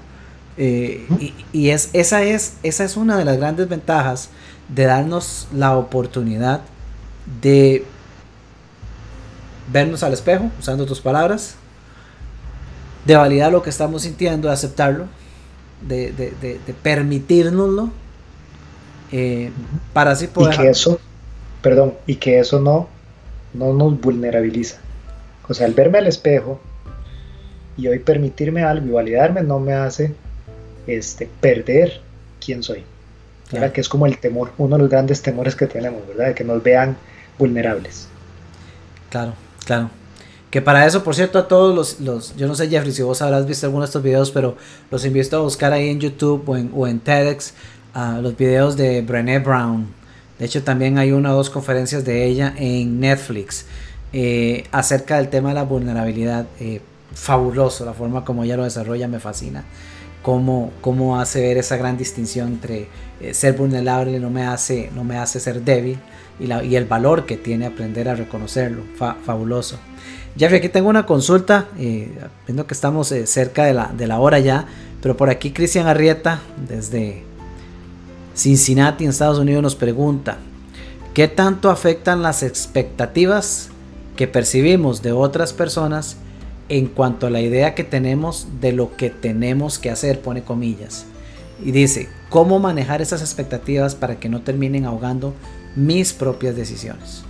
[0.57, 1.07] Eh,
[1.53, 4.31] y, es, esa, es, esa es una de las grandes ventajas
[4.69, 6.61] de darnos la oportunidad
[7.41, 7.85] de
[9.73, 11.55] vernos al espejo, usando tus palabras,
[13.05, 15.07] de validar lo que estamos sintiendo, de aceptarlo,
[15.87, 17.91] de, de, de, permitirnoslo,
[19.13, 19.51] eh,
[19.93, 20.55] para así poder...
[20.55, 21.01] Y que eso,
[21.63, 22.89] perdón, y que eso no,
[23.55, 24.79] no nos vulnerabiliza.
[25.49, 26.61] O sea, al verme al espejo
[27.77, 30.15] y hoy permitirme algo y validarme no me hace
[30.87, 32.01] este, perder
[32.45, 32.85] quién soy.
[33.51, 36.27] Que es como el temor, uno de los grandes temores que tenemos, ¿verdad?
[36.27, 36.97] De que nos vean
[37.37, 38.07] vulnerables.
[39.09, 39.35] Claro,
[39.65, 39.91] claro.
[40.53, 43.23] Que para eso, por cierto, a todos los, los, yo no sé Jeffrey si vos
[43.23, 44.57] habrás visto alguno de estos videos, pero
[44.91, 47.55] los invito a buscar ahí en YouTube o en, o en TEDx
[48.21, 50.00] los videos de Brené Brown.
[50.41, 53.67] De hecho, también hay una o dos conferencias de ella en Netflix
[54.15, 56.47] eh, acerca del tema de la vulnerabilidad.
[56.59, 56.81] Eh,
[57.13, 59.65] fabuloso, la forma como ella lo desarrolla me fascina.
[60.23, 62.89] Cómo, cómo hace ver esa gran distinción entre
[63.21, 65.99] eh, ser vulnerable no me hace, no me hace ser débil
[66.39, 68.83] y, la, y el valor que tiene aprender a reconocerlo.
[68.97, 69.79] fabuloso.
[70.39, 74.65] Jeffrey, aquí tengo una consulta, viendo que estamos cerca de la, de la hora ya,
[75.03, 77.25] pero por aquí Cristian Arrieta, desde
[78.41, 80.39] Cincinnati, en Estados Unidos, nos pregunta,
[81.13, 83.69] ¿qué tanto afectan las expectativas
[84.17, 86.17] que percibimos de otras personas
[86.71, 91.05] en cuanto a la idea que tenemos de lo que tenemos que hacer, pone comillas?
[91.63, 95.35] Y dice, ¿cómo manejar esas expectativas para que no terminen ahogando
[95.77, 97.23] mis propias decisiones?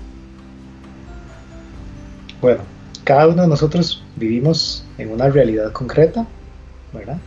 [2.41, 2.61] Bueno,
[3.03, 6.25] cada uno de nosotros vivimos en una realidad concreta,
[6.93, 7.19] ¿verdad?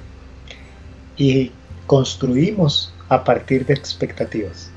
[1.18, 1.52] Y
[1.86, 4.70] construimos a partir de expectativas.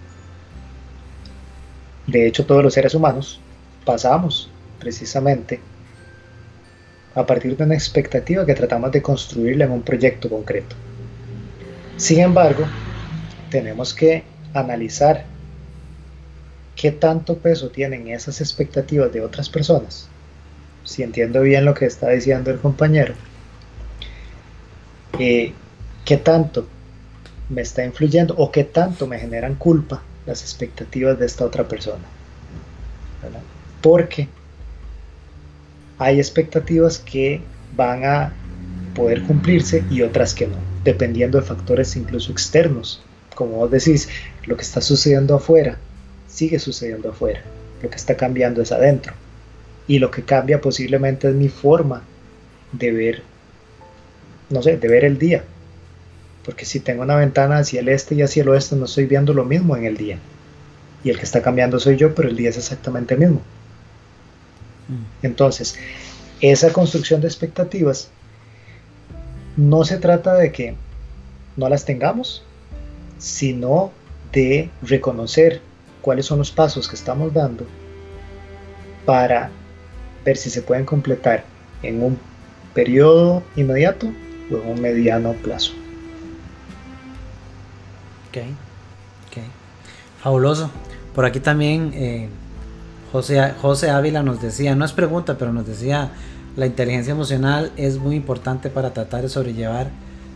[2.07, 3.41] De hecho, todos los seres humanos
[3.85, 5.61] pasamos precisamente
[7.15, 10.77] a partir de una expectativa que tratamos de construirla en un proyecto concreto.
[11.97, 12.67] Sin embargo,
[13.51, 14.23] tenemos que
[14.53, 15.25] analizar
[16.75, 20.11] qué tanto peso tienen esas expectativas de otras personas
[20.87, 23.15] si entiendo bien lo que está diciendo el compañero,
[25.19, 25.53] eh,
[26.05, 26.67] qué tanto
[27.49, 32.05] me está influyendo o qué tanto me generan culpa las expectativas de esta otra persona.
[33.81, 34.29] Porque
[35.99, 37.41] hay expectativas que
[37.77, 38.33] van a
[38.95, 43.03] poder cumplirse y otras que no, dependiendo de factores incluso externos.
[43.35, 44.09] Como vos decís,
[44.47, 45.79] lo que está sucediendo afuera
[46.27, 47.43] sigue sucediendo afuera,
[47.83, 49.15] lo que está cambiando es adentro
[49.87, 52.03] y lo que cambia posiblemente es mi forma
[52.73, 53.23] de ver,
[54.51, 55.45] no sé, de ver el día.
[56.47, 59.35] Porque si tengo una ventana hacia el este y hacia el oeste, no estoy viendo
[59.35, 60.21] lo mismo en el día.
[61.03, 63.43] Y el que está cambiando soy yo, pero el día es exactamente el mismo.
[64.89, 65.27] Mm.
[65.27, 65.77] Entonces,
[66.41, 68.11] esa construcción de expectativas
[69.57, 70.77] no se trata de que
[71.57, 72.45] no las tengamos,
[73.19, 73.91] sino
[74.33, 75.61] de reconocer
[76.01, 77.67] cuáles son los pasos que estamos dando
[79.05, 79.51] para
[80.25, 81.45] ver si se pueden completar
[81.83, 82.19] en un
[82.73, 84.13] periodo inmediato
[84.53, 85.73] o en un mediano plazo.
[88.37, 88.47] Ok,
[89.29, 89.43] ok.
[90.23, 90.71] Fabuloso.
[91.15, 92.29] Por aquí también eh,
[93.13, 96.11] José, José Ávila nos decía, no es pregunta, pero nos decía,
[96.57, 99.91] la inteligencia emocional es muy importante para tratar de sobrellevar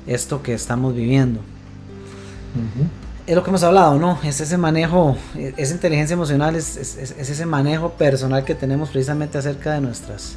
[0.07, 1.41] esto que estamos viviendo
[3.31, 4.19] es lo que hemos hablado, ¿no?
[4.25, 5.17] Es ese manejo,
[5.57, 10.37] esa inteligencia emocional, es, ese manejo personal que tenemos precisamente acerca de nuestras,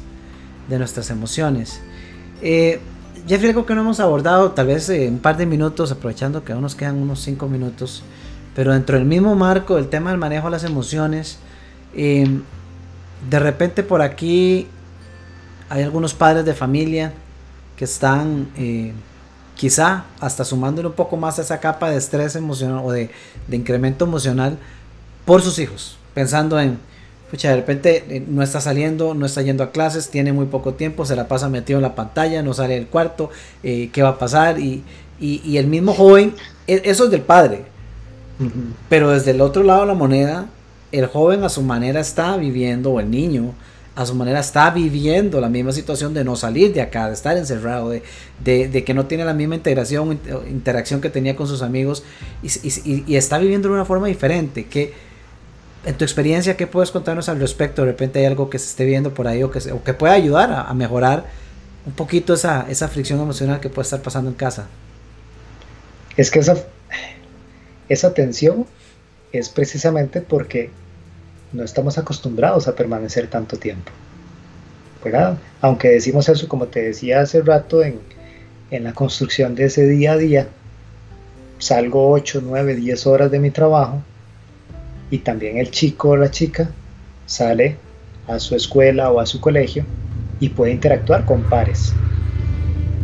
[0.68, 1.80] de nuestras emociones.
[2.40, 2.80] Eh,
[3.26, 6.52] Jeffrey, algo que no hemos abordado, tal vez eh, un par de minutos, aprovechando que
[6.52, 8.02] aún nos quedan unos cinco minutos,
[8.54, 11.38] pero dentro del mismo marco del tema del manejo de las emociones,
[11.94, 12.28] eh,
[13.30, 14.68] de repente por aquí
[15.70, 17.14] hay algunos padres de familia
[17.76, 18.92] que están eh,
[19.56, 23.10] quizá hasta sumándole un poco más a esa capa de estrés emocional o de,
[23.50, 24.58] incremento emocional
[25.24, 26.78] por sus hijos, pensando en,
[27.30, 30.74] pucha, de repente eh, no está saliendo, no está yendo a clases, tiene muy poco
[30.74, 33.30] tiempo, se la pasa metido en la pantalla, no sale del cuarto,
[33.62, 34.84] eh, qué va a pasar, y,
[35.20, 36.34] el mismo joven,
[36.66, 37.64] e, eso es del padre,
[38.88, 40.46] pero desde el otro lado de la moneda,
[40.92, 43.54] el joven a su manera está viviendo, o el niño,
[43.96, 47.36] a su manera está viviendo la misma situación de no salir de acá, de estar
[47.36, 48.02] encerrado, de,
[48.84, 50.18] que no tiene la misma integración,
[50.50, 52.02] interacción que tenía con sus amigos
[52.42, 54.66] y, está viviendo de una forma diferente.
[54.66, 55.13] Que,
[55.84, 57.82] en tu experiencia, ¿qué puedes contarnos al respecto?
[57.82, 60.14] De repente hay algo que se esté viendo por ahí o que, o que pueda
[60.14, 61.24] ayudar a, mejorar
[61.86, 64.66] un poquito esa, esa fricción emocional que puede estar pasando en casa.
[66.16, 66.56] Es que esa,
[67.88, 68.66] esa tensión
[69.32, 70.70] es precisamente porque
[71.52, 73.90] no estamos acostumbrados a permanecer tanto tiempo.
[75.04, 75.36] ¿verdad?
[75.60, 78.00] Aunque decimos eso, como te decía hace rato, en,
[78.70, 80.48] en la construcción de ese día a día,
[81.58, 84.02] salgo 8, 9, 10 horas de mi trabajo
[85.10, 86.70] y también el chico o la chica
[87.26, 87.76] sale
[88.26, 89.84] a su escuela o a su colegio
[90.40, 91.94] y puede interactuar con pares.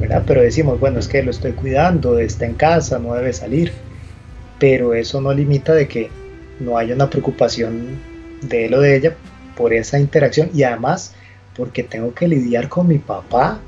[0.01, 0.25] ¿verdad?
[0.27, 3.73] Pero decimos, bueno, es que lo estoy cuidando, está en casa, no debe salir.
[4.59, 6.11] Pero eso no limita de que
[6.59, 7.99] no haya una preocupación
[8.43, 9.15] de él o de ella
[9.57, 11.15] por esa interacción y además
[11.55, 13.59] porque tengo que lidiar con mi papá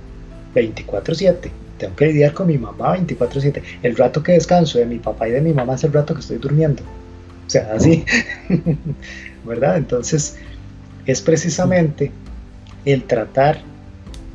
[0.54, 3.62] 24/7, tengo que lidiar con mi mamá 24/7.
[3.82, 6.20] El rato que descanso de mi papá y de mi mamá es el rato que
[6.20, 6.82] estoy durmiendo.
[7.52, 8.02] Sea, así,
[9.44, 9.76] ¿verdad?
[9.76, 10.38] Entonces,
[11.04, 12.10] es precisamente
[12.86, 13.60] el tratar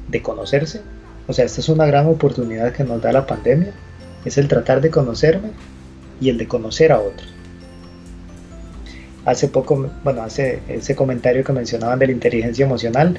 [0.08, 0.82] de conocerse.
[1.26, 3.74] O sea, esta es una gran oportunidad que nos da la pandemia.
[4.24, 5.50] Es el tratar de conocerme
[6.22, 7.28] y el de conocer a otros.
[9.26, 13.18] Hace poco, bueno, hace ese comentario que mencionaban de la inteligencia emocional,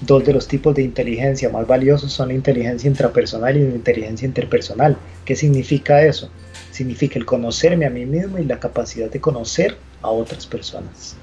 [0.00, 4.26] dos de los tipos de inteligencia más valiosos son la inteligencia intrapersonal y la inteligencia
[4.26, 4.96] interpersonal.
[5.24, 6.30] ¿Qué significa eso?
[6.70, 11.16] Significa el conocerme a mí mismo y la capacidad de conocer a otras personas.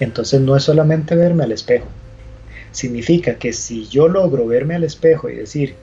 [0.00, 1.86] Entonces no es solamente verme al espejo.
[2.72, 5.74] Significa que si yo logro verme al espejo y decir,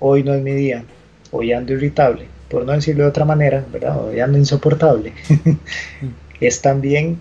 [0.00, 0.84] hoy no es mi día,
[1.30, 4.04] hoy ando irritable, por no decirlo de otra manera, ¿verdad?
[4.04, 5.12] Hoy ando insoportable,
[6.40, 7.20] es también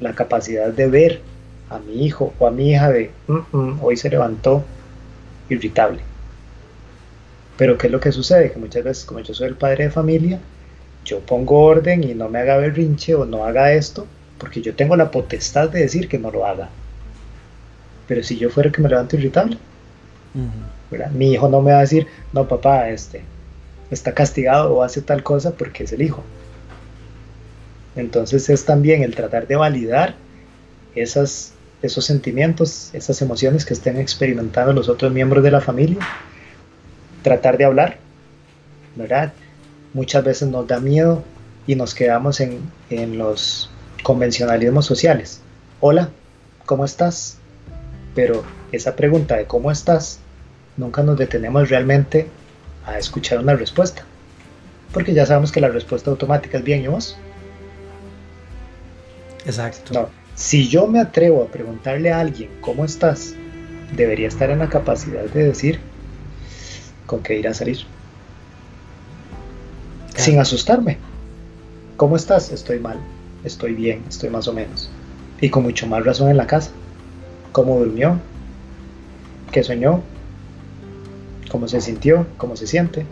[0.00, 1.20] la capacidad de ver
[1.70, 4.64] a mi hijo o a mi hija de, mm, mm, hoy se levantó
[5.48, 6.00] irritable.
[7.56, 8.52] Pero ¿qué es lo que sucede?
[8.52, 10.40] Que muchas veces, como yo soy el padre de familia,
[11.04, 14.06] yo pongo orden y no me haga berrinche o no haga esto,
[14.38, 16.68] porque yo tengo la potestad de decir que no lo haga.
[18.08, 19.56] Pero si yo fuera que me levanto irritable,
[21.12, 23.22] mi hijo no me va a decir, no papá, este,
[23.90, 26.22] está castigado o hace tal cosa porque es el hijo.
[27.96, 30.14] Entonces es también el tratar de validar
[30.94, 31.52] esas,
[31.82, 35.98] esos sentimientos, esas emociones que estén experimentando los otros miembros de la familia,
[37.22, 37.98] tratar de hablar,
[38.96, 39.32] ¿verdad?
[39.94, 41.22] Muchas veces nos da miedo
[41.66, 42.60] y nos quedamos en,
[42.90, 43.70] en los
[44.02, 45.40] convencionalismos sociales.
[45.80, 46.10] Hola,
[46.66, 47.38] ¿cómo estás?
[48.14, 50.18] Pero esa pregunta de cómo estás,
[50.76, 52.28] nunca nos detenemos realmente
[52.86, 54.04] a escuchar una respuesta.
[54.92, 57.16] Porque ya sabemos que la respuesta automática es bien y vos.
[59.46, 59.94] Exacto.
[59.94, 63.34] No, si yo me atrevo a preguntarle a alguien cómo estás,
[63.94, 65.80] debería estar en la capacidad de decir
[67.04, 67.80] con qué ir a salir.
[70.16, 70.96] Sin asustarme.
[71.96, 72.50] ¿Cómo estás?
[72.52, 72.98] Estoy mal
[73.44, 74.90] estoy bien, estoy más o menos.
[75.40, 76.70] Y con mucho más razón en la casa.
[77.52, 78.18] ¿Cómo durmió?
[79.52, 80.02] ¿Qué soñó?
[81.50, 82.26] ¿Cómo se sintió?
[82.36, 83.06] ¿Cómo se siente?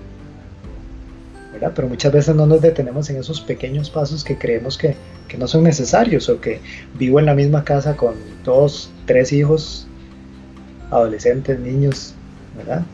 [1.58, 1.72] ¿Verdad?
[1.74, 4.94] Pero muchas veces no nos detenemos en esos pequeños pasos que creemos que,
[5.26, 6.60] que, no son necesarios o que
[6.98, 9.86] vivo en la misma casa con dos, tres hijos,
[10.90, 12.14] adolescentes, niños,
[12.56, 12.84] ¿verdad?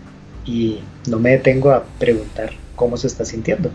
[0.47, 3.71] Y no me detengo a preguntar cómo se está sintiendo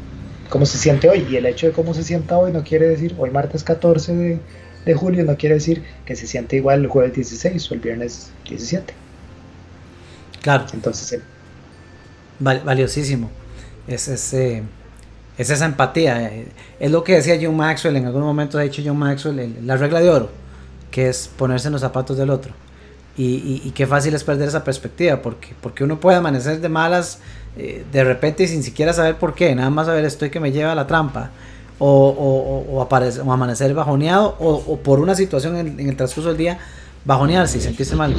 [0.49, 1.25] cómo se siente hoy.
[1.29, 4.39] Y el hecho de cómo se sienta hoy no quiere decir, hoy martes 14 de,
[4.85, 8.31] de julio, no quiere decir que se siente igual el jueves 16 o el viernes
[8.47, 8.93] 17.
[10.41, 10.65] Claro.
[10.73, 11.21] Entonces, eh,
[12.39, 13.29] valiosísimo.
[13.87, 14.63] Es, ese
[15.39, 16.31] es esa empatía.
[16.79, 20.01] Es lo que decía John Maxwell, en algún momento ha dicho John Maxwell, la regla
[20.01, 20.29] de oro,
[20.91, 22.53] que es ponerse en los zapatos del otro.
[23.17, 27.19] Y, y, qué fácil es perder esa perspectiva, porque, porque uno puede amanecer de malas
[27.57, 30.71] eh, de repente sin siquiera saber por qué, nada más saber estoy que me lleva
[30.71, 31.31] a la trampa,
[31.79, 36.59] o, o, o, amanecer bajoneado, o, por una situación en, el transcurso del día
[37.05, 38.13] bajonearse y sentirse mal.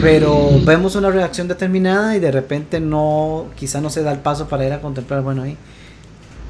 [0.00, 4.46] Pero vemos una reacción determinada y de repente no, quizá no se da el paso
[4.46, 5.56] para ir a contemplar, bueno, ahí.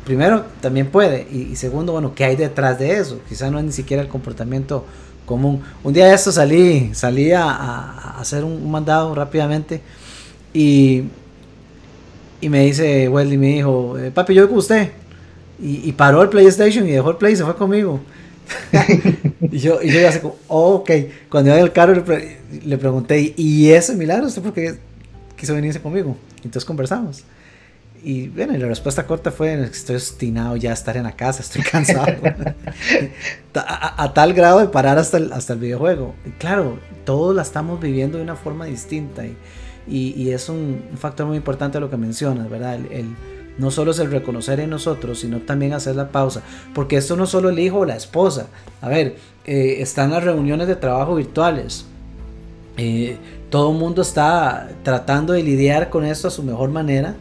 [0.05, 1.27] Primero, también puede.
[1.31, 3.21] Y, segundo, bueno, ¿qué hay detrás de eso?
[3.29, 4.85] Quizá no es ni siquiera el comportamiento
[5.25, 5.63] común.
[5.83, 9.81] Un día de esto salí, salí a, hacer un mandado rápidamente
[10.53, 11.05] y
[12.45, 14.91] y me dice Weldy, me dijo, eh, papi, yo voy con usted.
[15.59, 18.01] Y, paró el PlayStation y dejó el Play y se fue conmigo.
[19.41, 20.91] y yo, y yo ya como, oh, ok.
[21.31, 24.27] Cuando iba el carro le, pregunté, ¿y ese milagro?
[24.27, 24.75] ¿Usted por qué
[25.39, 26.19] quiso venirse conmigo?
[26.39, 27.25] Entonces conversamos.
[28.05, 31.63] Y bueno, la respuesta corta fue, estoy obstinado ya a estar en la casa, estoy
[31.71, 32.13] cansado.
[33.55, 36.15] a, tal grado de parar hasta el, hasta el videojuego.
[36.27, 39.25] Y claro, todos la estamos viviendo de una forma distinta.
[39.25, 39.37] Y,
[39.89, 42.75] y, es un, factor muy importante lo que mencionas, ¿verdad?
[42.75, 43.17] El,
[43.57, 46.43] no solo es el reconocer en nosotros, sino también hacer la pausa.
[46.75, 48.49] Porque esto no solo el hijo o la esposa.
[48.83, 51.87] A ver, eh, están las reuniones de trabajo virtuales.
[52.77, 53.17] Eh,
[53.49, 57.15] todo el mundo está tratando de lidiar con esto a su mejor manera,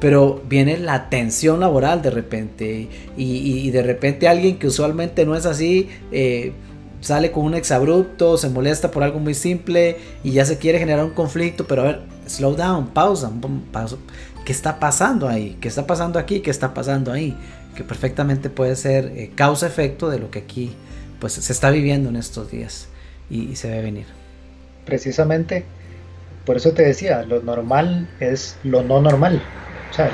[0.00, 5.46] pero viene la tensión laboral de repente y, de repente alguien que usualmente no es
[5.46, 6.52] así eh,
[7.00, 11.04] sale con un exabrupto, se molesta por algo muy simple y ya se quiere generar
[11.04, 13.30] un conflicto, pero a ver, slow down, pausa,
[13.72, 13.96] pausa.
[14.44, 15.56] ¿Qué está pasando ahí?
[15.60, 16.40] ¿Qué está pasando aquí?
[16.40, 17.36] ¿Qué está pasando ahí?
[17.74, 20.72] Que perfectamente puede ser eh, causa-efecto de lo que aquí
[21.20, 22.88] pues, se está viviendo en estos días
[23.28, 24.06] y se ve venir
[24.86, 25.64] precisamente,
[26.46, 29.42] por eso te decía, lo normal es lo no normal.
[29.90, 30.10] O sea,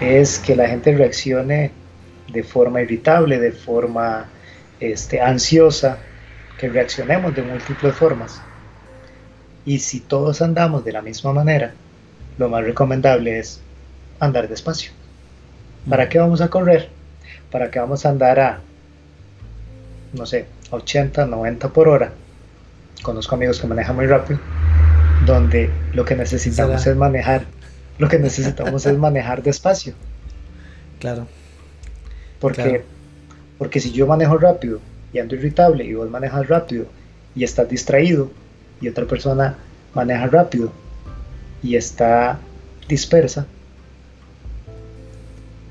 [0.00, 1.70] es que la gente reaccione
[2.28, 4.26] de forma irritable, de forma
[4.80, 5.98] este, ansiosa,
[6.58, 8.40] que reaccionemos de múltiples formas.
[9.64, 11.72] Y si todos andamos de la misma manera,
[12.38, 13.60] lo más recomendable es
[14.18, 14.92] andar despacio.
[15.88, 16.88] ¿Para qué vamos a correr?
[17.50, 18.60] ¿Para qué vamos a andar a,
[20.12, 22.12] no sé, 80, 90 por hora?
[23.02, 24.38] conozco amigos que manejan muy rápido,
[25.26, 27.44] donde lo que necesitamos es manejar,
[28.02, 29.94] lo que necesitamos es manejar despacio.
[30.98, 31.28] Claro.
[32.40, 32.82] Porque,
[33.56, 34.80] porque si yo manejo rápido
[35.12, 36.86] y ando irritable y vos manejas rápido
[37.36, 38.28] y estás distraído
[38.80, 39.56] y otra persona
[39.94, 40.72] maneja rápido
[41.62, 42.40] y está
[42.88, 43.46] dispersa,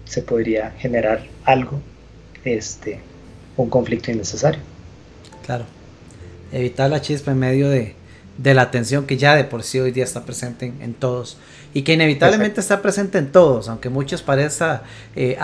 [0.06, 1.82] se podría generar algo,
[2.46, 3.02] este,
[3.58, 4.62] un conflicto innecesario.
[5.46, 5.66] Claro
[6.52, 7.96] evitar la chispa en medio de,
[8.44, 11.38] la tensión que ya de por sí hoy día está presente en, todos.
[11.74, 14.84] Y que inevitablemente está presente en todos, aunque muchos parezca,
[15.16, 15.38] eh,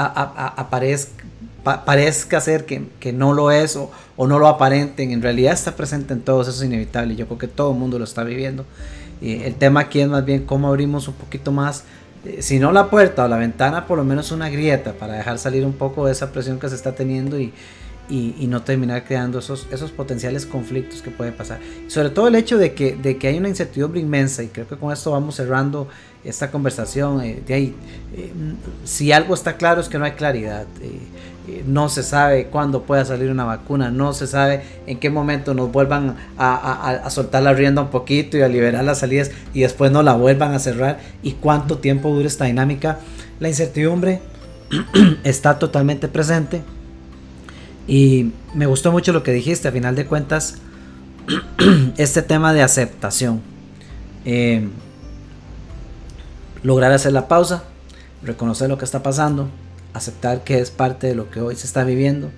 [1.86, 6.22] parezca ser que, no lo es o, no lo aparenten, en realidad está presente en
[6.22, 8.66] todos, eso es inevitable, yo creo que todo el mundo lo está viviendo.
[9.22, 11.84] el tema aquí es más bien cómo abrimos un poquito más,
[12.26, 15.38] eh, si no la puerta o la ventana, por lo menos una grieta para dejar
[15.38, 17.54] salir un poco de esa presión que se está teniendo y,
[18.10, 21.60] y, no terminar creando esos, esos potenciales conflictos que pueden pasar.
[21.88, 24.78] Sobre todo el hecho de que, de que hay una incertidumbre inmensa y creo que
[24.78, 25.88] con esto vamos cerrando
[26.24, 27.22] esta conversación.
[27.22, 27.76] Eh, de ahí,
[28.16, 28.32] eh,
[28.86, 30.66] si algo está claro es que no hay claridad.
[30.82, 35.54] Eh, no se sabe cuándo pueda salir una vacuna, no se sabe en qué momento
[35.54, 39.62] nos vuelvan a, a, soltar la rienda un poquito y a liberar las salidas y
[39.62, 43.00] después no la vuelvan a cerrar y cuánto tiempo dure esta dinámica.
[43.40, 44.20] La incertidumbre
[45.24, 46.64] está totalmente presente
[47.88, 50.56] y me gustó mucho lo que dijiste, a final de cuentas,
[51.98, 53.42] este tema de aceptación.
[54.26, 54.68] Eh,
[56.64, 57.64] lograr hacer la pausa,
[58.24, 59.48] reconocer lo que está pasando,
[59.94, 62.30] aceptar que es parte de lo que hoy se está viviendo,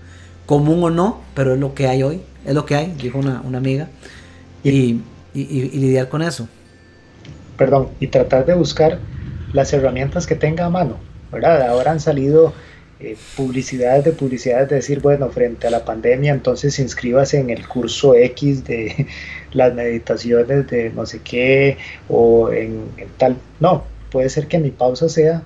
[0.45, 3.39] común o no, pero es lo que hay hoy, es lo que hay, dijo una,
[3.39, 3.88] amiga,
[4.64, 5.02] y,
[5.34, 6.47] lidiar con eso.
[7.58, 9.00] Perdón, y tratar de buscar
[9.52, 10.97] las herramientas que tenga a mano,
[11.32, 11.68] ¿verdad?
[11.68, 12.54] Ahora han salido
[13.02, 17.66] eh, publicidades de publicidades de decir, bueno, frente a la pandemia, entonces inscríbase en el
[17.66, 19.08] curso X de
[19.54, 21.78] las meditaciones de no sé qué
[22.10, 22.88] o en,
[23.18, 23.38] tal.
[23.62, 25.43] No, puede ser que mi pausa sea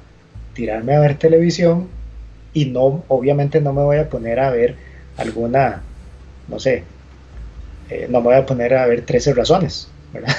[0.55, 1.89] tirarme a ver televisión
[2.55, 4.75] y no, obviamente no me voy a poner a ver
[5.17, 5.83] alguna,
[6.47, 6.83] no sé,
[7.91, 10.35] eh, no me voy a poner a ver 13 razones, ¿verdad?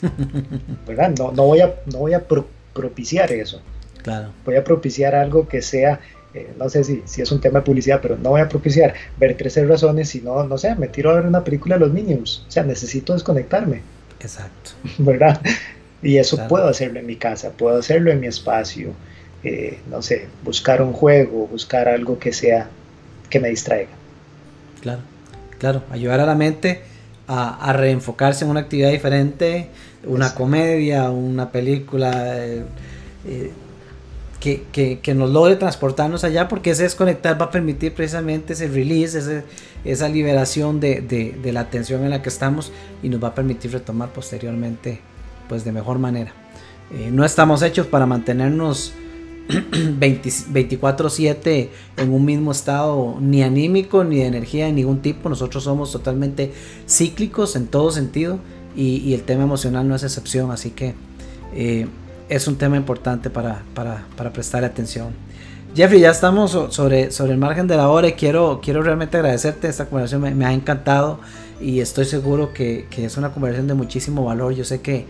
[0.88, 1.14] ¿verdad?
[1.16, 2.24] No, no, voy a, no voy a
[2.72, 3.62] propiciar eso.
[4.02, 4.30] Claro.
[4.44, 6.00] Voy a propiciar algo que sea
[6.34, 8.94] eh, no sé si, si, es un tema de publicidad, pero no voy a propiciar
[9.18, 12.44] ver 13 razones, sino, no sé, me tiro a ver una película de los Minions.
[12.48, 13.82] O sea, necesito desconectarme.
[14.20, 14.70] Exacto.
[14.98, 15.40] ¿Verdad?
[16.02, 18.92] Y eso puedo hacerlo en mi casa, puedo hacerlo en mi espacio.
[19.44, 22.68] Eh, no sé, buscar un juego, buscar algo que sea,
[23.28, 23.90] que me distraiga.
[24.80, 25.00] Claro,
[25.58, 26.82] claro, ayudar a la mente
[27.28, 29.68] a, reenfocarse en una actividad diferente,
[30.04, 32.44] una comedia, una película.
[32.44, 32.62] Eh,
[34.42, 39.44] que, nos logre transportarnos allá, porque ese desconectar va a permitir precisamente ese release,
[39.84, 42.72] esa liberación de, la tensión en la que estamos
[43.02, 44.98] y nos va a permitir retomar posteriormente
[45.48, 46.32] pues de mejor manera.
[46.92, 48.92] Eh, no estamos hechos para mantenernos
[49.48, 55.28] 24/7 en un mismo estado ni anímico ni de energía de ningún tipo.
[55.28, 56.52] Nosotros somos totalmente
[56.88, 58.40] cíclicos en todo sentido
[58.74, 60.50] y, el tema emocional no es excepción.
[60.50, 60.94] Así que
[61.54, 61.86] eh,
[62.36, 65.10] es un tema importante para, para, para prestar atención.
[65.74, 69.68] Jeffrey, ya estamos sobre, sobre el margen de la hora y quiero, quiero realmente agradecerte.
[69.68, 71.20] Esta conversación me, ha encantado
[71.60, 74.54] y estoy seguro que, que, es una conversación de muchísimo valor.
[74.54, 75.04] Yo sé que,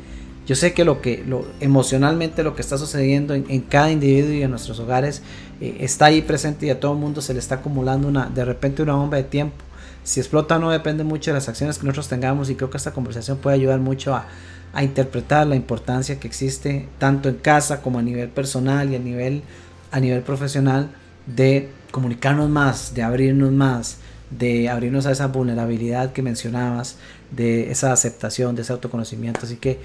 [0.47, 4.43] yo sé que lo que lo, emocionalmente lo que está sucediendo en, cada individuo y
[4.43, 5.23] en nuestros hogares
[5.61, 8.45] eh, está ahí presente y a todo el mundo se le está acumulando una, de
[8.45, 9.57] repente una bomba de tiempo.
[10.03, 12.93] Si explota no depende mucho de las acciones que nosotros tengamos y creo que esta
[12.93, 14.27] conversación puede ayudar mucho a,
[14.73, 18.99] a interpretar la importancia que existe tanto en casa como a nivel personal y a
[18.99, 19.43] nivel,
[19.91, 20.91] a nivel profesional
[21.27, 23.99] de comunicarnos más, de abrirnos más,
[24.31, 26.97] de abrirnos a esa vulnerabilidad que mencionabas,
[27.31, 29.41] de esa aceptación, de ese autoconocimiento.
[29.43, 29.79] Así que,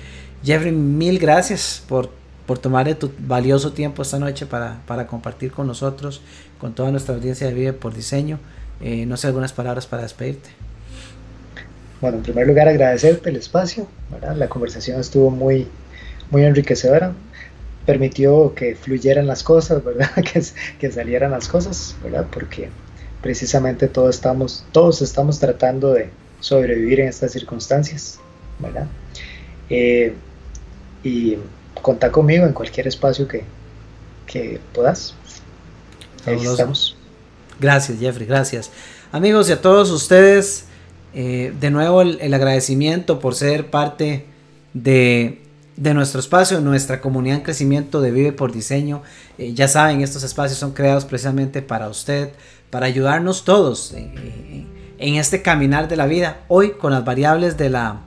[0.44, 2.10] Jeffrey, mil gracias por,
[2.46, 6.22] por tomar tu valioso tiempo esta noche para, para, compartir con nosotros,
[6.60, 8.40] con toda nuestra audiencia de Vive por Diseño.
[8.80, 10.67] Eh, no sé, algunas palabras para despedirte.
[12.02, 13.88] Bueno, en primer lugar agradecerte el espacio,
[14.36, 15.68] la conversación estuvo muy,
[16.30, 17.14] muy enriquecedora,
[17.86, 20.12] permitió que fluyeran las cosas, ¿verdad?
[20.16, 20.44] que,
[20.80, 22.28] que salieran las cosas, ¿verdad?
[22.32, 22.70] porque
[23.22, 28.20] precisamente todos estamos, todos estamos tratando de sobrevivir en estas circunstancias,
[28.60, 28.88] ¿verdad?
[29.70, 30.14] Eh,
[31.04, 31.38] y
[31.82, 33.44] contá conmigo en cualquier espacio que,
[34.26, 35.16] que puedas.
[36.26, 36.96] Ahí estamos.
[37.60, 38.70] Gracias, Jeffrey, gracias.
[39.12, 40.67] Amigos y a todos ustedes,
[41.14, 44.26] eh, de nuevo el, agradecimiento por ser parte
[44.74, 45.42] de,
[45.76, 49.02] de, nuestro espacio, nuestra comunidad en crecimiento de Vive por Diseño.
[49.38, 52.32] Eh, ya saben, estos espacios son creados precisamente para usted,
[52.70, 56.42] para ayudarnos todos en, este caminar de la vida.
[56.48, 58.02] Hoy con las variables de la,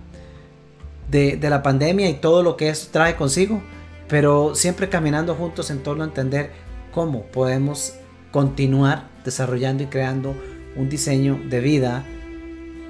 [1.11, 3.63] de, la pandemia y todo lo que esto trae consigo,
[4.09, 6.51] pero siempre caminando juntos en torno a entender
[6.93, 7.95] cómo podemos
[8.31, 10.35] continuar desarrollando y creando
[10.77, 12.05] un diseño de vida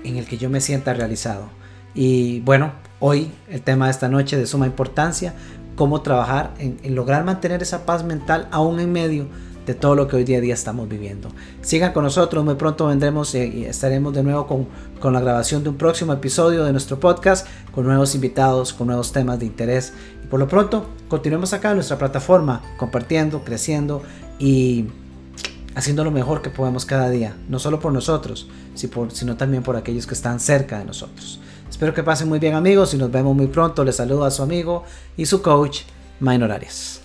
[0.05, 1.45] en el que yo me sienta realizado.
[1.95, 5.35] Y bueno, hoy el tema de esta noche de suma importancia,
[5.75, 9.27] cómo trabajar en, lograr mantener esa paz mental aún en medio
[9.67, 11.29] de todo lo que hoy día día estamos viviendo.
[11.61, 14.67] Sigan con nosotros, muy pronto vendremos eh, y estaremos de nuevo con,
[15.01, 19.13] con la grabación de un próximo episodio de nuestro podcast, con nuevos invitados, con nuevos
[19.13, 19.93] temas de interés.
[20.25, 24.03] Y por lo pronto, continuemos acá en nuestra plataforma, compartiendo, creciendo
[24.39, 24.87] y
[25.75, 30.07] haciendo lo mejor que podemos cada día, no solo por nosotros, sino también por aquellos
[30.07, 31.41] que están cerca de nosotros.
[31.69, 33.85] Espero que pasen muy bien amigos y nos vemos muy pronto.
[33.85, 34.85] Les saludo a su amigo
[35.17, 35.83] y su coach,
[36.19, 37.00] Minor Arias.